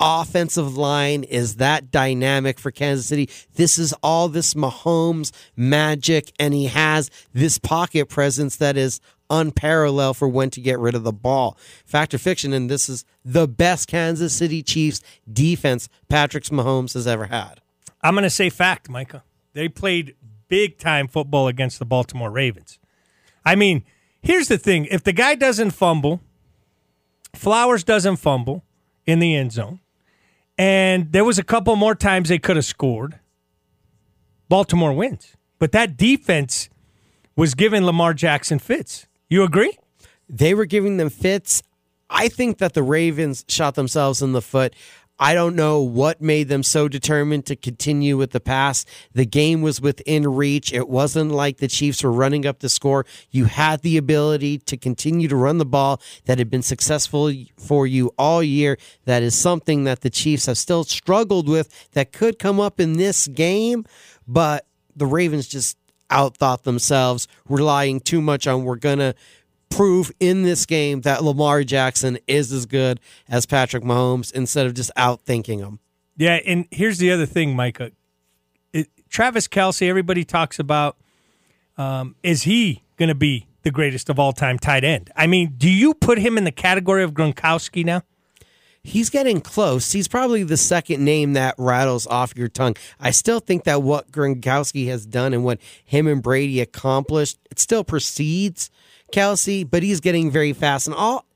[0.00, 3.28] offensive line is that dynamic for Kansas City.
[3.54, 10.16] This is all this Mahomes magic, and he has this pocket presence that is unparalleled
[10.16, 11.58] for when to get rid of the ball.
[11.84, 17.06] Fact or fiction, and this is the best Kansas City Chiefs defense Patrick Mahomes has
[17.06, 17.60] ever had.
[18.02, 19.24] I'm going to say fact, Micah.
[19.52, 20.14] They played
[20.48, 22.78] big time football against the Baltimore Ravens.
[23.44, 23.84] I mean,
[24.22, 26.20] here's the thing if the guy doesn't fumble,
[27.36, 28.64] Flowers doesn't fumble
[29.04, 29.80] in the end zone,
[30.58, 33.18] and there was a couple more times they could have scored,
[34.48, 35.36] Baltimore wins.
[35.58, 36.68] But that defense
[37.34, 39.06] was giving Lamar Jackson fits.
[39.28, 39.76] You agree?
[40.28, 41.62] They were giving them fits.
[42.08, 44.74] I think that the Ravens shot themselves in the foot.
[45.18, 48.84] I don't know what made them so determined to continue with the pass.
[49.14, 50.72] The game was within reach.
[50.72, 53.06] It wasn't like the Chiefs were running up the score.
[53.30, 57.86] You had the ability to continue to run the ball that had been successful for
[57.86, 58.76] you all year.
[59.06, 62.94] That is something that the Chiefs have still struggled with that could come up in
[62.94, 63.86] this game,
[64.28, 65.78] but the Ravens just
[66.10, 69.14] outthought themselves, relying too much on we're going to
[69.70, 74.74] prove in this game that Lamar Jackson is as good as Patrick Mahomes instead of
[74.74, 75.80] just outthinking him.
[76.16, 77.92] Yeah, and here's the other thing, Micah.
[78.72, 80.96] It, Travis Kelce, everybody talks about.
[81.76, 85.10] Um, is he going to be the greatest of all time tight end?
[85.14, 88.02] I mean, do you put him in the category of Gronkowski now?
[88.86, 89.90] He's getting close.
[89.90, 92.76] He's probably the second name that rattles off your tongue.
[93.00, 97.58] I still think that what Gronkowski has done and what him and Brady accomplished, it
[97.58, 98.70] still precedes
[99.12, 101.26] Kelce, but he's getting very fast and all.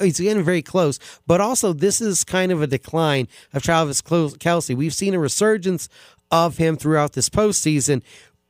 [0.00, 4.76] He's getting very close, but also this is kind of a decline of Travis Kelce.
[4.76, 5.88] We've seen a resurgence
[6.30, 8.02] of him throughout this postseason,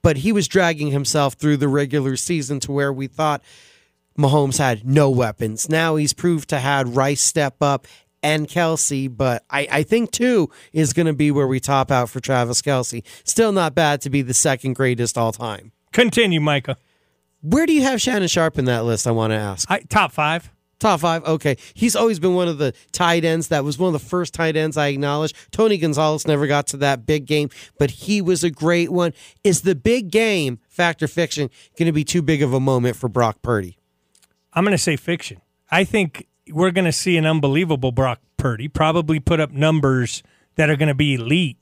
[0.02, 3.42] but he was dragging himself through the regular season to where we thought
[4.18, 5.68] Mahomes had no weapons.
[5.68, 7.86] Now he's proved to had Rice step up
[8.24, 12.08] and Kelce, but I, I think two is going to be where we top out
[12.08, 13.04] for Travis Kelce.
[13.22, 15.72] Still not bad to be the second greatest all time.
[15.92, 16.78] Continue, Micah.
[17.42, 19.06] Where do you have Shannon Sharpe in that list?
[19.06, 19.70] I want to ask.
[19.70, 20.50] I, top five.
[20.80, 21.22] Top five.
[21.24, 21.58] Okay.
[21.74, 23.48] He's always been one of the tight ends.
[23.48, 25.34] That was one of the first tight ends I acknowledge.
[25.50, 29.12] Tony Gonzalez never got to that big game, but he was a great one.
[29.44, 33.08] Is the big game, factor fiction, going to be too big of a moment for
[33.08, 33.76] Brock Purdy?
[34.54, 35.42] I'm going to say fiction.
[35.70, 40.22] I think we're going to see an unbelievable Brock Purdy, probably put up numbers
[40.56, 41.58] that are going to be elite.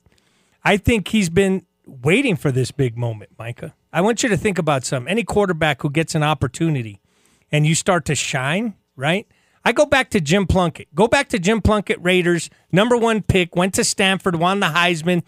[0.65, 3.75] I think he's been waiting for this big moment, Micah.
[3.93, 5.07] I want you to think about some.
[5.07, 7.01] Any quarterback who gets an opportunity
[7.51, 9.27] and you start to shine, right?
[9.65, 10.93] I go back to Jim Plunkett.
[10.95, 15.23] Go back to Jim Plunkett, Raiders, number one pick, went to Stanford, won the Heisman,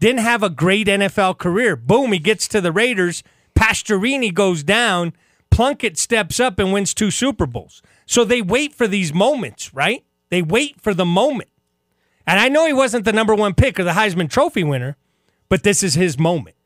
[0.00, 1.74] didn't have a great NFL career.
[1.76, 3.22] Boom, he gets to the Raiders.
[3.58, 5.12] Pastorini goes down.
[5.50, 7.82] Plunkett steps up and wins two Super Bowls.
[8.08, 10.02] So they wait for these moments, right?
[10.30, 11.50] They wait for the moment.
[12.26, 14.96] And I know he wasn't the number one pick or the Heisman Trophy winner,
[15.50, 16.56] but this is his moment.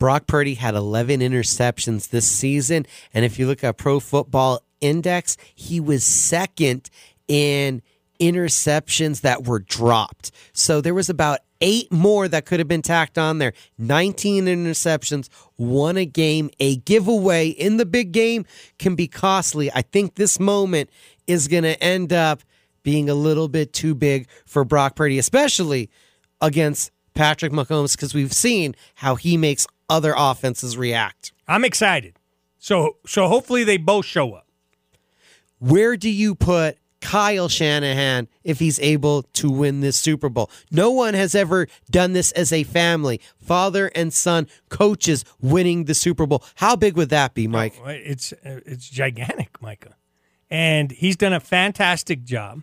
[0.00, 2.84] Brock Purdy had 11 interceptions this season.
[3.14, 6.90] And if you look at Pro Football Index, he was second
[7.28, 7.80] in
[8.20, 10.32] interceptions that were dropped.
[10.52, 13.52] So there was about eight more that could have been tacked on there.
[13.78, 16.50] 19 interceptions, won a game.
[16.60, 18.44] A giveaway in the big game
[18.78, 19.70] can be costly.
[19.72, 20.90] I think this moment
[21.26, 22.42] is going to end up
[22.82, 25.90] being a little bit too big for Brock Purdy, especially
[26.40, 31.32] against Patrick Mahomes, because we've seen how he makes other offenses react.
[31.46, 32.14] I'm excited.
[32.58, 34.46] So so hopefully they both show up.
[35.58, 40.50] Where do you put Kyle Shanahan if he's able to win this Super Bowl?
[40.70, 45.94] No one has ever done this as a family, father and son, coaches winning the
[45.94, 46.44] Super Bowl.
[46.56, 47.80] How big would that be, Mike?
[47.84, 49.96] Oh, it's it's gigantic, Micah.
[50.50, 52.62] And he's done a fantastic job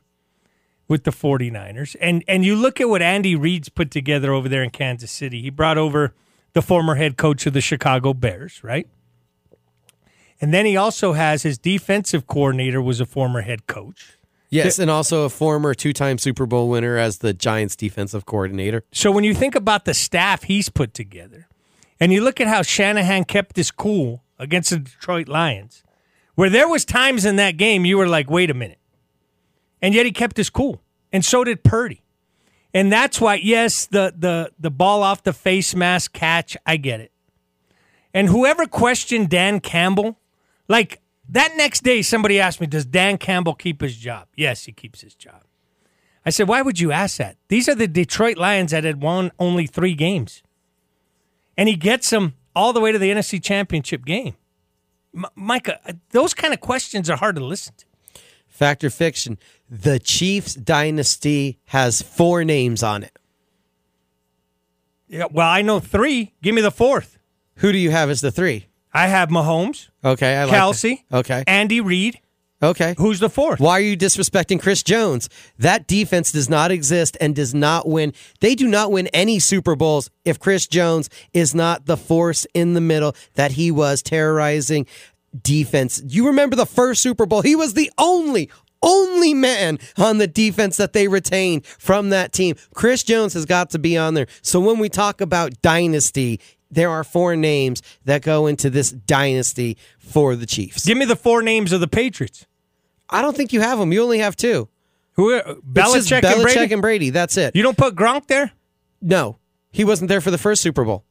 [0.87, 1.95] with the 49ers.
[2.01, 5.41] And and you look at what Andy Reid's put together over there in Kansas City.
[5.41, 6.13] He brought over
[6.53, 8.87] the former head coach of the Chicago Bears, right?
[10.41, 14.14] And then he also has his defensive coordinator was a former head coach.
[14.55, 18.83] Yes, and also a former two-time Super Bowl winner as the Giants defensive coordinator.
[18.91, 21.47] So when you think about the staff he's put together,
[21.99, 25.83] and you look at how Shanahan kept this cool against the Detroit Lions,
[26.35, 28.79] where there was times in that game you were like, "Wait a minute,"
[29.81, 32.01] and yet he kept his cool, and so did Purdy.
[32.73, 36.99] And that's why, yes, the the the ball off the face mask catch, I get
[36.99, 37.11] it.
[38.13, 40.19] And whoever questioned Dan Campbell,
[40.67, 44.27] like that next day, somebody asked me, Does Dan Campbell keep his job?
[44.35, 45.43] Yes, he keeps his job.
[46.25, 47.37] I said, Why would you ask that?
[47.47, 50.43] These are the Detroit Lions that had won only three games.
[51.57, 54.35] And he gets them all the way to the NFC Championship game.
[55.15, 57.85] M- Micah, uh, those kind of questions are hard to listen to.
[58.47, 59.37] Fact or fiction?
[59.69, 63.17] The Chiefs dynasty has four names on it.
[65.07, 66.33] Yeah, well, I know three.
[66.41, 67.19] Give me the fourth.
[67.57, 68.67] Who do you have as the three?
[68.95, 71.17] I have Mahomes, Okay, I like Kelce, that.
[71.17, 72.19] Okay, Andy Reid.
[72.63, 72.95] okay.
[72.97, 73.59] Who's the fourth?
[73.59, 75.29] Why are you disrespecting Chris Jones?
[75.59, 78.13] That defense does not exist and does not win.
[78.39, 82.73] They do not win any Super Bowls if Chris Jones is not the force in
[82.73, 84.87] the middle that he was terrorizing
[85.43, 86.01] defense.
[86.07, 87.41] You remember the first Super Bowl?
[87.41, 88.49] He was the only
[88.81, 92.55] only man on the defense that they retained from that team.
[92.75, 94.27] Chris Jones has got to be on there.
[94.43, 96.39] So when we talk about dynasty,
[96.71, 100.85] there are four names that go into this dynasty for the Chiefs.
[100.85, 102.45] Give me the four names of the Patriots.
[103.09, 103.91] I don't think you have them.
[103.93, 104.67] You only have two.
[105.13, 105.31] Who?
[105.31, 106.73] Are, It's just Belichick, and Brady.
[106.73, 107.09] and Brady.
[107.11, 107.55] That's it.
[107.55, 108.51] you don't put Gronk there.
[109.01, 109.37] No,
[109.71, 111.05] he wasn't there for the first Super Bowl.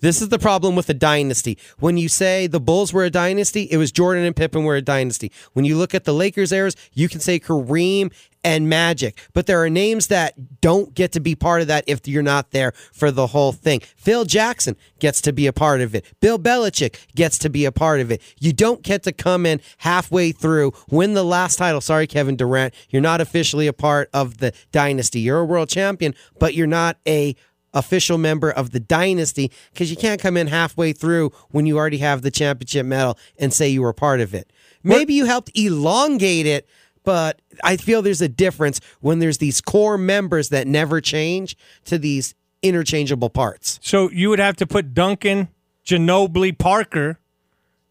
[0.00, 1.58] This is the problem with the dynasty.
[1.80, 4.82] When you say the Bulls were a dynasty, it was Jordan and Pippen were a
[4.82, 5.32] dynasty.
[5.54, 8.12] When you look at the Lakers eras, you can say Kareem
[8.44, 9.18] and Magic.
[9.32, 12.50] But there are names that don't get to be part of that if you're not
[12.50, 13.80] there for the whole thing.
[13.96, 16.04] Phil Jackson gets to be a part of it.
[16.20, 18.22] Bill Belichick gets to be a part of it.
[18.38, 21.80] You don't get to come in halfway through, win the last title.
[21.80, 22.74] Sorry, Kevin Durant.
[22.90, 25.20] You're not officially a part of the dynasty.
[25.20, 27.34] You're a world champion, but you're not a
[27.74, 31.98] official member of the dynasty because you can't come in halfway through when you already
[31.98, 34.50] have the championship medal and say you were part of it.
[34.82, 36.66] Maybe you helped elongate it,
[37.08, 41.96] but I feel there's a difference when there's these core members that never change to
[41.96, 43.80] these interchangeable parts.
[43.82, 45.48] So you would have to put Duncan,
[45.86, 47.18] Ginobili, Parker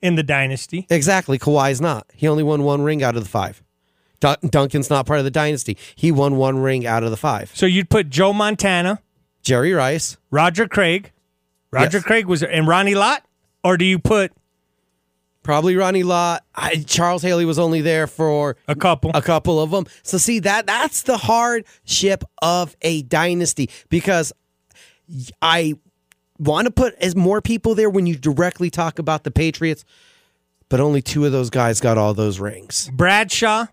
[0.03, 0.85] in the dynasty.
[0.91, 1.39] Exactly.
[1.39, 2.05] Kawhi's not.
[2.13, 3.63] He only won one ring out of the five.
[4.19, 5.79] Dun- Duncan's not part of the dynasty.
[5.95, 7.49] He won one ring out of the five.
[7.55, 9.01] So you'd put Joe Montana,
[9.41, 10.17] Jerry Rice.
[10.29, 11.11] Roger Craig.
[11.71, 12.03] Roger Yes.
[12.05, 13.25] Craig was and Ronnie Lott,
[13.63, 14.31] or do you put
[15.47, 16.43] Probably Ronnie Lott.
[16.53, 19.11] I, Charles Haley was only there for a couple?
[19.13, 19.85] a couple of them.
[20.03, 24.33] So see that that's the hardship of a dynasty because
[25.41, 25.75] I
[26.37, 29.85] want to put as more people there when you directly talk about the Patriots,
[30.67, 32.89] but only two of those guys got all those rings.
[32.91, 33.67] Bradshaw,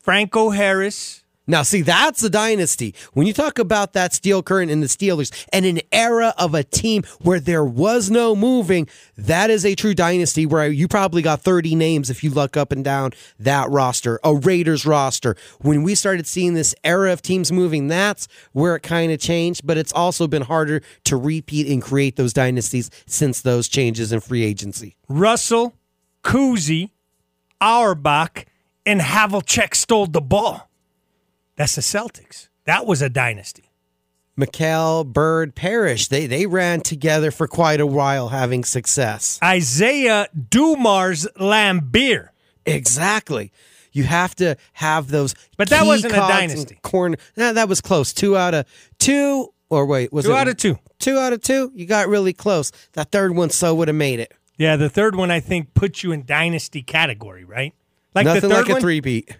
[0.00, 1.22] Franco Harris.
[1.46, 2.94] Now, see, that's a dynasty.
[3.12, 6.62] When you talk about that Steel Curtain in the Steelers and an era of a
[6.62, 11.40] team where there was no moving, that is a true dynasty where you probably got
[11.40, 15.34] 30 names if you look up and down that roster, a Raiders roster.
[15.60, 19.66] When we started seeing this era of teams moving, that's where it kind of changed,
[19.66, 24.20] but it's also been harder to repeat and create those dynasties since those changes in
[24.20, 24.94] free agency.
[25.08, 25.74] Russell,
[26.22, 26.90] Cousy,
[27.60, 28.46] Auerbach,
[28.86, 30.69] and Havlicek stole the ball.
[31.60, 32.48] That's the Celtics.
[32.64, 33.64] That was a dynasty.
[34.38, 39.38] McHale, Bird, Parish, they, they ran together for quite a while having success.
[39.44, 42.30] Isiah Dumars Laimbeer.
[42.64, 43.52] Exactly.
[43.92, 45.34] You have to have those.
[45.58, 46.78] But that wasn't a dynasty.
[46.80, 47.18] Corner.
[47.36, 48.14] Nah, that was close.
[48.14, 48.64] Two out of
[48.98, 49.52] two.
[49.68, 50.78] Or wait, was Two it out of two.
[50.98, 51.72] Two out of two.
[51.74, 52.72] You got really close.
[52.94, 54.32] That third one so would have made it.
[54.56, 57.74] Yeah, the third one I think puts you in dynasty category, right?
[58.14, 58.78] Like Nothing the third like one.
[58.78, 59.36] a three beat.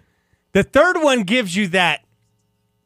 [0.51, 2.01] The third one gives you that.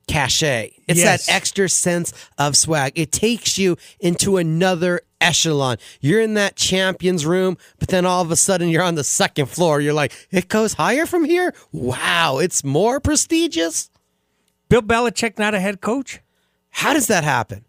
[0.08, 0.72] Cachet.
[0.88, 1.26] It's Yes.
[1.26, 2.94] that extra sense of swag.
[2.96, 5.78] It takes you into another echelon.
[6.02, 9.48] You're in that champions room, but then all of a sudden you're on the second
[9.48, 9.82] floor.
[9.82, 11.54] You're like, it goes higher from here?
[11.72, 13.90] Wow, it's more prestigious?
[14.70, 16.20] Bill Belichick not a head coach.
[16.70, 17.66] How does that happen?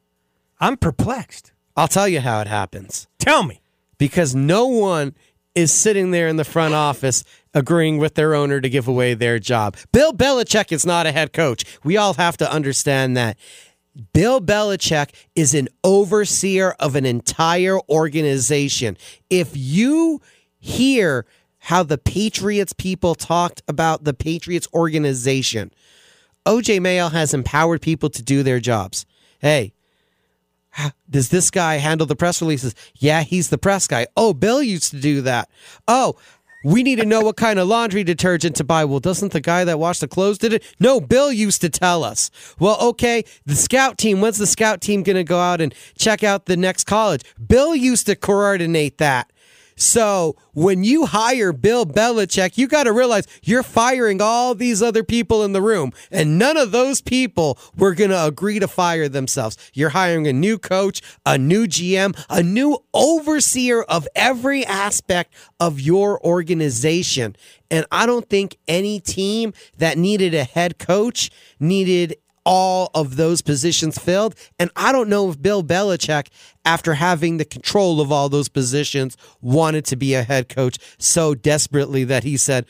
[0.61, 1.53] I'm perplexed.
[1.77, 3.07] I'll tell you how it happens.
[3.18, 3.61] Tell me.
[3.99, 5.14] because no one
[5.55, 7.25] is sitting there in the front office
[7.56, 9.76] agreeing with their owner to give away their job.
[9.90, 11.64] Bill Belichick is not a head coach.
[11.82, 13.38] We all have to understand that.
[14.12, 18.98] Bill Belichick is an overseer of an entire organization.
[19.30, 20.20] If you
[20.58, 21.24] hear
[21.60, 25.72] how the Patriots people talked about the Patriots organization,
[26.44, 29.07] OJ Mayo has empowered people to do their jobs.
[29.40, 29.72] Hey,
[31.09, 32.74] does this guy handle the press releases?
[32.94, 34.09] Yeah, he's the press guy.
[34.14, 35.48] Oh, Bill used to do that.
[35.88, 36.16] Oh,
[36.66, 38.84] we need to know what kind of laundry detergent to buy.
[38.84, 40.64] Well, doesn't the guy that washed the clothes did it?
[40.80, 42.28] No, Bill used to tell us.
[42.58, 46.24] Well, okay, the scout team, when's the scout team going to go out and check
[46.24, 47.22] out the next college?
[47.46, 49.30] Bill used to coordinate that.
[49.77, 55.05] So when you hire Bill Belichick, you got to realize you're firing all these other
[55.05, 59.09] people in the room, and none of those people were going to agree to fire
[59.09, 59.59] themselves.
[59.74, 65.79] You're hiring a new coach, a new GM, a new overseer of every aspect of
[65.79, 67.37] your organization.
[67.70, 72.16] And I don't think any team that needed a head coach needed
[72.47, 74.36] all of those positions filled.
[74.59, 76.28] And I don't know if Bill Belichick,
[76.64, 81.34] after having the control of all those positions, wanted to be a head coach so
[81.34, 82.64] desperately that he said,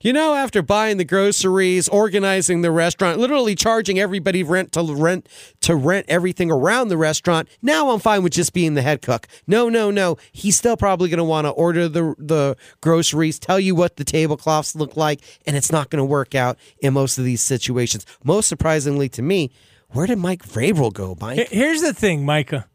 [0.00, 5.28] you know, after buying the groceries, organizing the restaurant, literally charging everybody rent to rent
[5.62, 9.26] to rent everything around the restaurant, now I'm fine with just being the head cook.
[9.46, 10.16] No, no, no.
[10.30, 14.04] He's still probably going to want to order the the groceries, tell you what the
[14.04, 18.06] tablecloths look like, and it's not going to work out in most of these situations.
[18.22, 19.50] Most surprisingly to me,
[19.90, 21.48] where did Mike Vrabel go, Mike?
[21.48, 22.66] Here's the thing, Micah.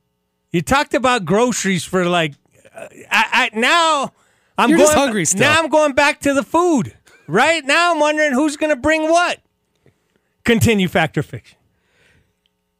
[0.51, 2.33] You talked about groceries for like,
[2.75, 4.11] uh, I, I now
[4.57, 5.41] I'm You're going hungry still.
[5.41, 6.93] Now I'm going back to the food.
[7.27, 9.39] Right now, I'm wondering who's going to bring what.
[10.43, 11.57] Continue factor fiction.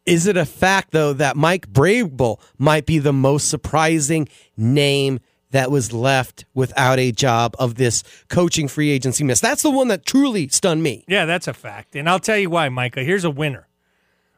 [0.06, 4.28] Is it a fact, though, that Mike Vrabel might be the most surprising
[4.58, 5.20] name
[5.52, 9.40] that was left without a job of this coaching free agency miss?
[9.40, 11.06] That's the one that truly stunned me.
[11.08, 11.96] Yeah, that's a fact.
[11.96, 13.04] And I'll tell you why, Micah.
[13.04, 13.68] Here's a winner.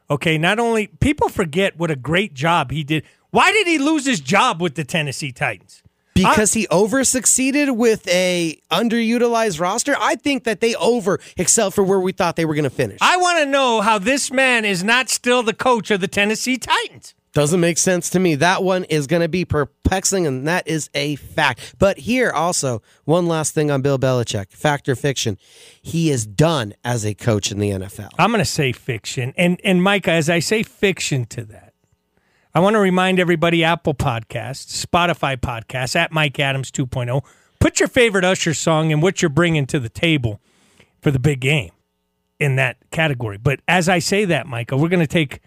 [0.08, 3.04] Okay, not only people forget what a great job he did.
[3.30, 5.82] Why did he lose his job with the Tennessee Titans?
[6.16, 9.94] Because he over succeeded with a underutilized roster.
[9.98, 12.98] I think that they over excelled for where we thought they were going to finish.
[13.00, 16.58] I want to know how this man is not still the coach of the Tennessee
[16.58, 17.14] Titans.
[17.36, 18.34] Doesn't make sense to me.
[18.34, 21.74] That one is going to be perplexing, and that is a fact.
[21.78, 25.36] But here also, one last thing on Bill Belichick fact or fiction.
[25.82, 28.08] He is done as a coach in the NFL.
[28.18, 29.34] I'm going to say fiction.
[29.36, 31.65] And, and Micah, as I say fiction to that,
[32.56, 37.22] I want to remind everybody Apple Podcasts, Spotify Podcasts, at Mike Adams 2.0.
[37.60, 40.40] Put your favorite Usher song and what you're bringing to the table
[41.02, 41.72] for the big game
[42.40, 43.36] in that category.
[43.36, 45.40] But as I say that, Micah, we're going to take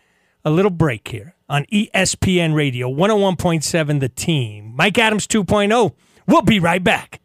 [0.46, 4.76] a little break here on ESPN Radio 101.7 The Team.
[4.76, 5.96] Mike Adams 2.0.
[6.28, 7.22] We'll be right back.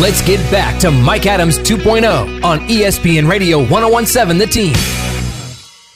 [0.00, 4.74] Let's get back to Mike Adams 2.0 on ESPN Radio 1017 The Team.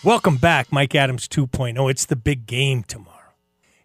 [0.03, 1.89] Welcome back, Mike Adams 2.0.
[1.89, 3.35] It's the big game tomorrow.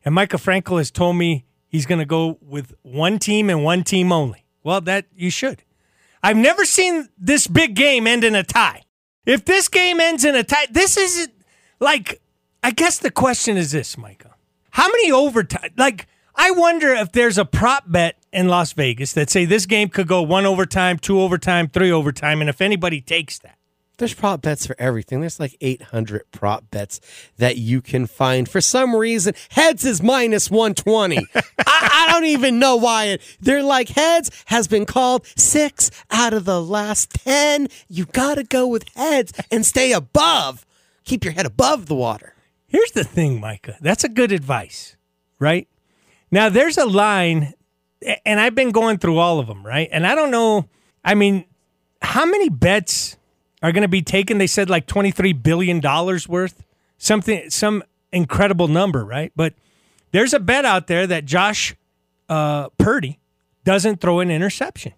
[0.03, 3.83] And Michael Frankel has told me he's going to go with one team and one
[3.83, 4.43] team only.
[4.63, 5.61] Well, that you should.
[6.23, 8.85] I've never seen this big game end in a tie.
[9.23, 11.31] If this game ends in a tie, this isn't
[11.79, 12.23] like,
[12.63, 14.33] I guess the question is this, Micah.
[14.71, 15.73] How many overtime?
[15.77, 19.89] Like, I wonder if there's a prop bet in Las Vegas that say this game
[19.89, 23.57] could go one overtime, two overtime, three overtime, and if anybody takes that.
[23.97, 25.21] There's prop bets for everything.
[25.21, 27.01] There's like 800 prop bets
[27.37, 28.47] that you can find.
[28.47, 31.17] For some reason, heads is minus 120.
[31.35, 33.21] I, I don't even know why it.
[33.41, 37.69] They're like heads has been called six out of the last 10.
[37.87, 40.63] You got to go with heads and stay above.
[41.03, 42.35] Keep your head above the water.
[42.67, 43.77] Here's the thing, Micah.
[43.81, 44.95] That's a good advice,
[45.39, 45.67] right?
[46.29, 47.53] Now, there's a line,
[48.25, 49.89] and I've been going through all of them, right?
[49.91, 50.69] And I don't know,
[51.03, 51.45] I mean,
[52.01, 53.17] how many bets
[53.61, 54.37] are going to be taken?
[54.37, 56.63] They said like $23 billion worth,
[56.97, 59.31] something, some incredible number, right?
[59.35, 59.53] But
[60.11, 61.75] there's a bet out there that Josh
[62.29, 63.19] uh, Purdy
[63.63, 64.93] doesn't throw an interception.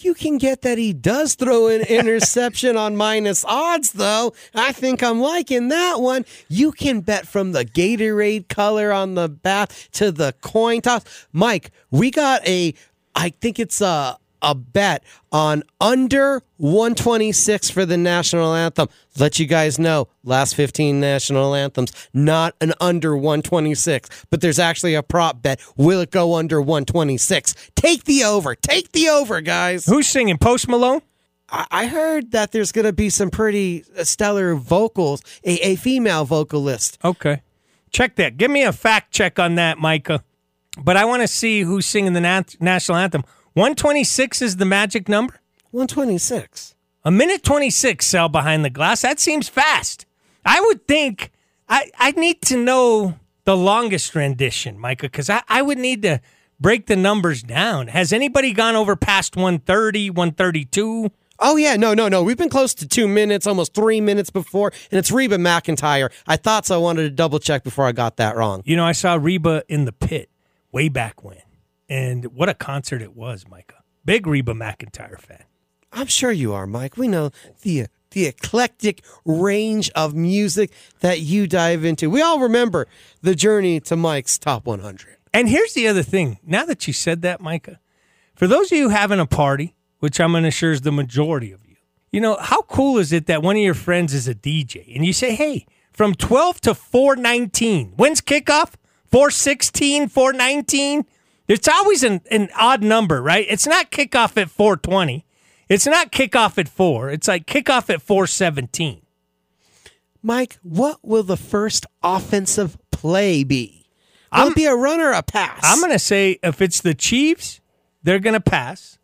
[0.00, 4.32] You can get that he does throw an interception on minus odds, though.
[4.54, 6.24] I think I'm liking that one.
[6.48, 11.02] You can bet from the Gatorade color on the bat to the coin toss.
[11.32, 12.74] Mike, we got a,
[13.16, 18.88] I think it's a, a bet on under 126 for the national anthem.
[19.18, 24.94] Let you guys know, last 15 national anthems, not an under 126, but there's actually
[24.94, 25.60] a prop bet.
[25.76, 27.54] Will it go under 126?
[27.74, 28.54] Take the over.
[28.54, 29.86] Take the over, guys.
[29.86, 30.38] Who's singing?
[30.38, 31.02] Post Malone?
[31.50, 36.26] I heard that there's going to be some pretty uh, stellar vocals, a, a female
[36.26, 36.98] vocalist.
[37.02, 37.40] Okay.
[37.90, 38.36] Check that.
[38.36, 40.22] Give me a fact check on that, Micah.
[40.82, 43.24] But I want to see who's singing the nat- national anthem.
[43.58, 45.40] 126 is the magic number?
[45.72, 46.76] 126.
[47.04, 49.02] A minute 26 Sal behind the glass.
[49.02, 50.06] That seems fast.
[50.44, 51.32] I would think
[51.68, 56.20] I, I need to know the longest rendition, Micah, because I, I would need to
[56.60, 57.88] break the numbers down.
[57.88, 61.10] Has anybody gone over past 130, 132?
[61.40, 61.74] Oh, yeah.
[61.74, 62.22] No, no, no.
[62.22, 66.12] We've been close to two minutes, almost three minutes before, and it's Reba McEntire.
[66.28, 66.76] I thought so.
[66.76, 68.62] I wanted to double check before I got that wrong.
[68.66, 70.30] You know, I saw Reba in the pit
[70.70, 71.38] way back when.
[71.88, 73.82] And what a concert it was, Micah.
[74.04, 75.44] Big Reba McEntire fan.
[75.92, 76.96] I'm sure you are, Mike.
[76.96, 77.30] We know
[77.62, 82.08] the the eclectic range of music that you dive into.
[82.08, 82.86] We all remember
[83.20, 85.18] the journey to Mike's top 100.
[85.34, 86.38] And here's the other thing.
[86.42, 87.80] Now that you said that, Micah,
[88.34, 91.52] for those of you having a party, which I'm going to assure is the majority
[91.52, 91.76] of you,
[92.10, 95.04] you know, how cool is it that one of your friends is a DJ and
[95.04, 98.74] you say, hey, from 12 to 419, when's kickoff?
[99.10, 101.04] 416, 419?
[101.48, 103.46] It's always an, an odd number, right?
[103.48, 105.24] It's not kickoff at 420.
[105.68, 107.10] It's not kickoff at 4.
[107.10, 109.02] It's like kickoff at 417.
[110.22, 113.86] Mike, what will the first offensive play be?
[114.32, 115.60] Will I'm- it be a run or a pass?
[115.62, 117.60] I'm going to say if it's the Chiefs,
[118.02, 118.98] they're going to pass.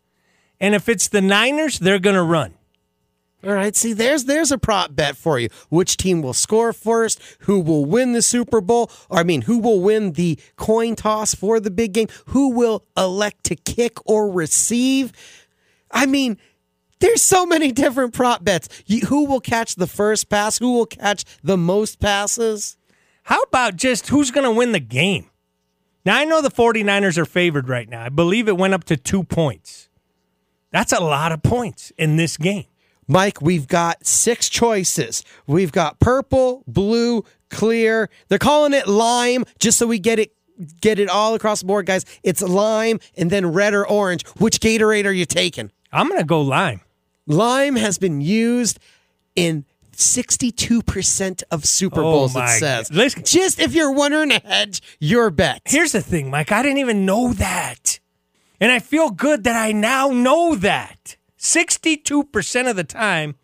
[0.59, 2.53] And if it's the Niners, they're going to run.
[3.45, 5.49] All right, see, there's there's a prop bet for you.
[5.69, 7.21] Which team will score first?
[7.41, 8.89] Who will win the Super Bowl?
[9.07, 12.07] Or I mean, who will win the coin toss for the big game?
[12.27, 15.11] Who will elect to kick or receive?
[15.91, 16.39] I mean,
[16.99, 18.67] there's so many different prop bets.
[18.87, 20.57] You, who will catch the first pass?
[20.57, 22.77] Who will catch the most passes?
[23.23, 25.29] How about just who's going to win the game?
[26.03, 28.03] Now, I know the 49ers are favored right now.
[28.03, 29.89] I believe it went up to two points.
[30.71, 32.65] That's a lot of points in this game.
[33.07, 35.23] Mike, we've got six choices.
[35.47, 38.09] We've got purple, blue, clear.
[38.29, 40.31] They're calling it lime just so we get it
[40.81, 42.05] get it all across the board, guys.
[42.23, 44.25] It's lime and then red or orange.
[44.37, 45.69] Which Gatorade are you taking?
[45.91, 46.81] I'm going to go lime.
[47.27, 48.79] Lime has been used
[49.35, 52.91] in 62% of Super Oh Bowls, my it says.
[52.91, 55.61] Listen- Just if you're wondering ahead, your bet.
[55.65, 56.51] Here's the thing, Mike.
[56.51, 57.99] I didn't even know that.
[58.59, 61.17] And I feel good that I now know that.
[61.45, 63.35] 62% of the time,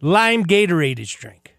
[0.00, 1.54] lime Gatorade is drink.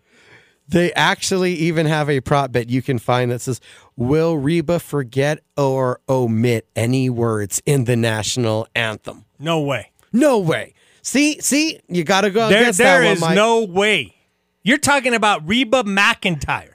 [0.69, 3.59] They actually even have a prop bet you can find that says,
[3.95, 9.25] Will Reba forget or omit any words in the national anthem?
[9.39, 9.91] No way.
[10.13, 10.73] No way.
[11.01, 13.35] See, see, you got to go There, against there that is one, Mike.
[13.35, 14.15] no way.
[14.63, 16.73] You're talking about Reba McEntire.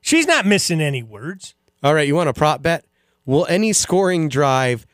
[0.00, 1.54] She's not missing any words.
[1.82, 2.84] All right, you want a prop bet?
[3.26, 4.86] Will any scoring drive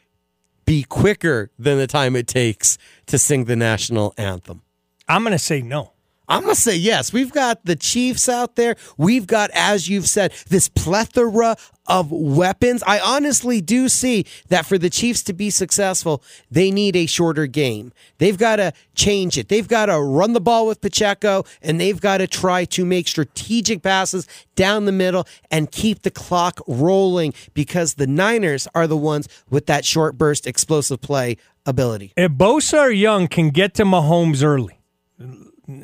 [0.70, 4.62] be quicker than the time it takes to sing the national anthem?
[5.08, 5.94] I'm going to say no.
[6.30, 7.12] I'm going to say yes.
[7.12, 8.76] We've got the Chiefs out there.
[8.96, 11.56] We've got, as you've said, this plethora
[11.88, 12.84] of weapons.
[12.86, 17.48] I honestly do see that for the Chiefs to be successful, they need a shorter
[17.48, 17.92] game.
[18.18, 19.48] They've got to change it.
[19.48, 23.08] They've got to run the ball with Pacheco, and they've got to try to make
[23.08, 28.96] strategic passes down the middle and keep the clock rolling because the Niners are the
[28.96, 32.12] ones with that short burst explosive play ability.
[32.16, 34.78] If Bosa or Young can get to Mahomes early,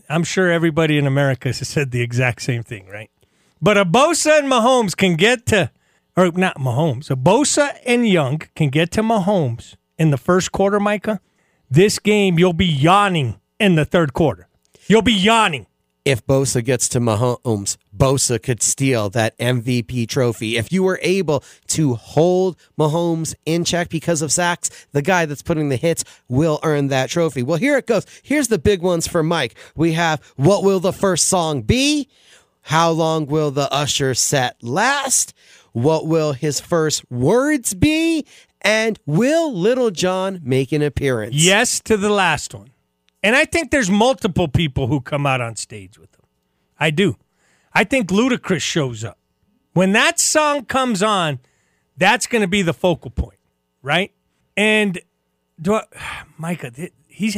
[0.09, 3.11] I'm sure everybody in America has said the exact same thing, right?
[3.61, 5.71] But a Bosa and Mahomes can get to,
[6.17, 10.79] or not Mahomes, a Bosa and Young can get to Mahomes in the first quarter,
[10.79, 11.21] Micah.
[11.71, 14.49] This game, you'll be yawning in the third quarter.
[14.87, 15.67] You'll be yawning.
[16.07, 20.57] If Bosa gets to Mahomes, Bosa could steal that MVP trophy.
[20.57, 25.43] If you were able to hold Mahomes in check because of sacks, the guy that's
[25.43, 27.43] putting the hits will earn that trophy.
[27.43, 28.07] Well, here it goes.
[28.23, 29.57] Here's the big ones for Mike.
[29.75, 32.09] We have what will the first song be?
[32.63, 35.35] How long will the Usher set last?
[35.73, 38.25] What will his first words be?
[38.61, 41.35] And will Lil Jon make an appearance?
[41.35, 42.71] Yes to the last one.
[43.27, 46.23] And I think there's multiple people who come out on stage with them.
[46.79, 47.17] I do.
[47.75, 49.19] I think Ludacris shows up.
[49.73, 51.41] When that song comes on,
[51.97, 53.41] that's going to be the focal point,
[53.83, 54.13] right?
[54.57, 55.01] And
[55.61, 55.83] do I,
[56.39, 56.71] Micah,
[57.09, 57.37] he's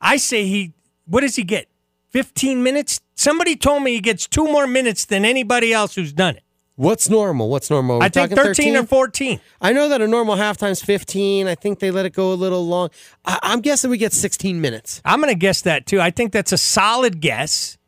[0.00, 0.72] I say he
[1.06, 1.68] what does he get?
[2.08, 3.00] 15 minutes?
[3.14, 6.43] Somebody told me he gets 2 more minutes than anybody else who's done it.
[6.76, 7.48] What's normal?
[7.50, 8.02] What's normal?
[8.02, 9.38] I think talking 13 or 14.
[9.60, 11.46] I know that a normal halftime's 15.
[11.46, 12.90] I think they let it go a little long.
[13.24, 15.00] I- I'm guessing we get 16 minutes.
[15.04, 16.00] I'm going to guess that too.
[16.00, 17.78] I think that's a solid guess.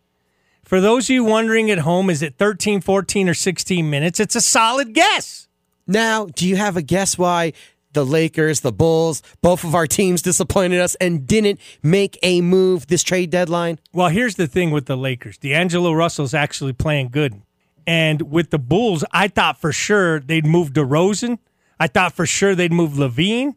[0.64, 4.20] For those of you wondering at home, is it 13, 14, or 16 minutes?
[4.20, 5.48] It's a solid guess.
[5.88, 7.52] Now, do you have a guess why
[7.92, 12.88] the Lakers, the Bulls, both of our teams disappointed us and didn't make a move
[12.88, 13.78] this trade deadline?
[13.92, 17.40] Well, here's the thing with the Lakers D'Angelo Russell's actually playing good.
[17.86, 21.38] And with the Bulls, I thought for sure they'd move DeRozan.
[21.78, 23.54] I thought for sure they'd move LaVine.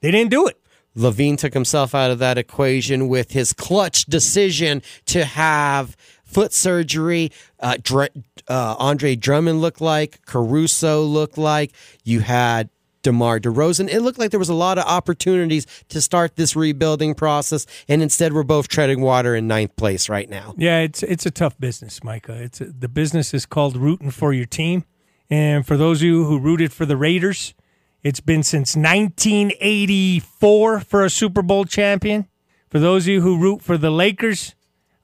[0.00, 0.60] They didn't do it.
[0.96, 7.30] LaVine took himself out of that equation with his clutch decision to have foot surgery.
[7.60, 8.10] Uh, Dr-
[8.48, 11.72] uh, Andre Drummond looked like, Caruso looked like.
[12.04, 12.70] You had
[13.06, 13.88] DeMar DeRozan.
[13.88, 18.02] It looked like there was a lot of opportunities to start this rebuilding process, and
[18.02, 20.54] instead we're both treading water in ninth place right now.
[20.58, 22.42] Yeah, it's it's a tough business, Micah.
[22.42, 24.84] It's a, the business is called rooting for your team,
[25.30, 27.54] and for those of you who rooted for the Raiders,
[28.02, 32.26] It's been since 1984 for a Super Bowl champion.
[32.70, 34.54] For those of you who root for the Lakers,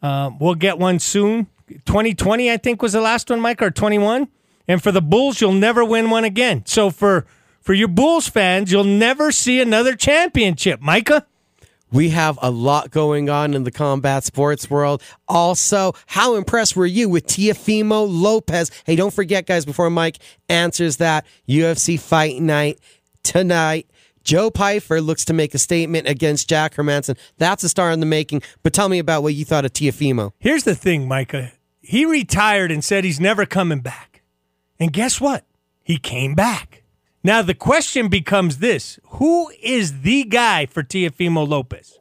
[0.03, 1.47] uh, we'll get one soon.
[1.87, 4.29] 2020, I think, was the last one, Mike, or 21.
[4.69, 6.65] And for the Bulls, you'll never win one again.
[6.67, 7.27] So for
[7.63, 11.27] for your Bulls fans, you'll never see another championship, Micah.
[11.93, 15.03] We have a lot going on in the combat sports world.
[15.29, 18.71] Also, how impressed were you with Teofimo Lopez?
[18.85, 22.79] Hey, don't forget, guys, before Mike answers that, UFC Fight Night
[23.23, 23.89] tonight.
[24.25, 27.19] Joe Pyfer looks to make a statement against Jack Hermansson.
[27.39, 28.43] That's a star in the making.
[28.63, 30.33] But tell me about what you thought of Teofimo.
[30.39, 31.53] Here's the thing, Micah.
[31.81, 34.23] He retired and said he's never coming back.
[34.79, 35.45] And guess what?
[35.83, 36.82] He came back.
[37.25, 41.99] Now the question becomes this: Who is the guy for Teofimo Lopez?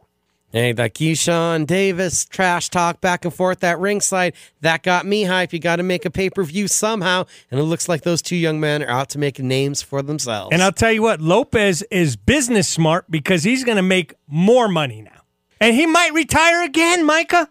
[0.51, 4.33] Hey, that Keyshawn Davis trash talk back and forth at ringside.
[4.59, 5.53] That got me hype.
[5.53, 7.25] You got to make a pay per view somehow.
[7.49, 10.49] And it looks like those two young men are out to make names for themselves.
[10.51, 14.67] And I'll tell you what, Lopez is business smart because he's going to make more
[14.67, 15.21] money now.
[15.61, 17.49] And he might retire again, Micah.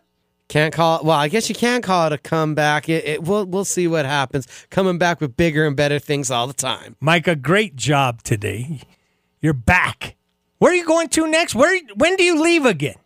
[0.51, 1.05] Can't call it.
[1.05, 2.89] Well, I guess you can call it a comeback.
[2.89, 4.49] It, it, we'll we'll see what happens.
[4.69, 6.97] Coming back with bigger and better things all the time.
[6.99, 8.81] Micah, great job today.
[9.41, 10.17] You're back.
[10.59, 11.55] Where are you going to next?
[11.55, 11.81] Where?
[11.95, 12.97] When do you leave again?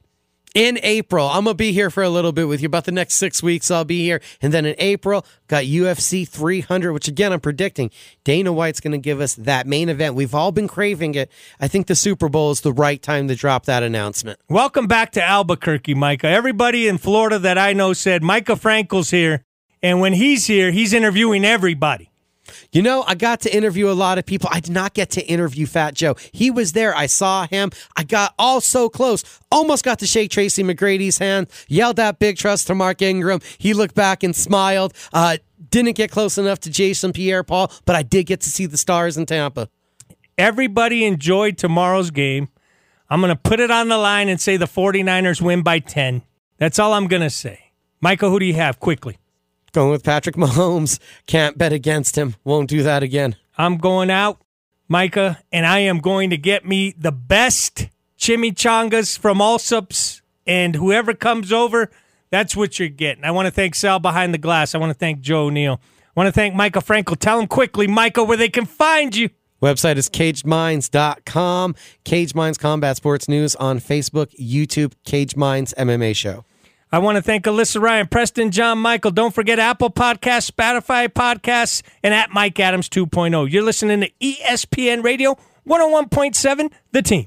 [0.54, 1.28] In April.
[1.28, 2.66] I'm gonna be here for a little bit with you.
[2.66, 6.92] About the next six weeks, I'll be here, and then in April, got UFC 300,
[6.92, 7.90] which again I'm predicting
[8.22, 10.14] Dana White's gonna give us that main event.
[10.14, 11.30] We've all been craving it.
[11.60, 14.38] I think the Super Bowl is the right time to drop that announcement.
[14.48, 16.28] Welcome back to Albuquerque, Micah.
[16.28, 19.44] Everybody in Florida that I know said Micah Frankel's here,
[19.82, 22.10] and when he's here, he's interviewing everybody.
[22.72, 24.48] You know, I got to interview a lot of people.
[24.52, 26.16] I did not get to interview Fat Joe.
[26.32, 26.96] He was there.
[26.96, 27.70] I saw him.
[27.96, 29.24] I got all so close.
[29.50, 31.48] Almost got to shake Tracy McGrady's hand.
[31.68, 33.40] Yelled out big trust to Mark Ingram.
[33.58, 34.92] He looked back and smiled.
[35.12, 35.38] Uh,
[35.70, 38.76] didn't get close enough to Jason Pierre Paul, but I did get to see the
[38.76, 39.68] stars in Tampa.
[40.36, 42.48] Everybody enjoyed tomorrow's game.
[43.08, 46.22] I'm going to put it on the line and say the 49ers win by 10.
[46.58, 47.72] That's all I'm going to say.
[48.00, 49.18] Michael, who do you have quickly?
[49.74, 51.00] Going with Patrick Mahomes.
[51.26, 52.36] Can't bet against him.
[52.44, 53.34] Won't do that again.
[53.58, 54.40] I'm going out,
[54.86, 61.12] Micah, and I am going to get me the best chimichangas from Allsup's, and whoever
[61.12, 61.90] comes over,
[62.30, 63.24] that's what you're getting.
[63.24, 64.76] I want to thank Sal behind the glass.
[64.76, 65.80] I want to thank Joe O'Neill.
[65.82, 67.18] I want to thank Micah Frankel.
[67.18, 69.30] Tell him quickly, Micah, where they can find you.
[69.60, 71.74] Website is cagedminds.com.
[72.04, 76.44] Cage Minds Combat Sports News on Facebook, YouTube, Cage Minds MMA Show.
[76.94, 79.10] I want to thank Alyssa Ryan, Preston, John, Michael.
[79.10, 83.50] Don't forget Apple Podcasts, Spotify Podcasts, and at Mike Adams 2.0.
[83.50, 85.36] You're listening to ESPN Radio
[85.66, 87.26] 101.7, The Team.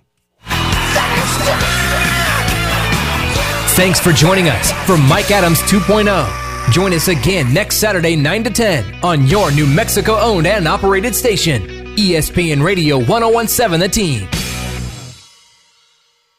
[3.75, 6.71] Thanks for joining us for Mike Adams 2.0.
[6.71, 11.13] Join us again next Saturday, 9 to 10, on your New Mexico owned and operated
[11.13, 11.63] station,
[11.97, 14.56] ESPN Radio 1017 The Team.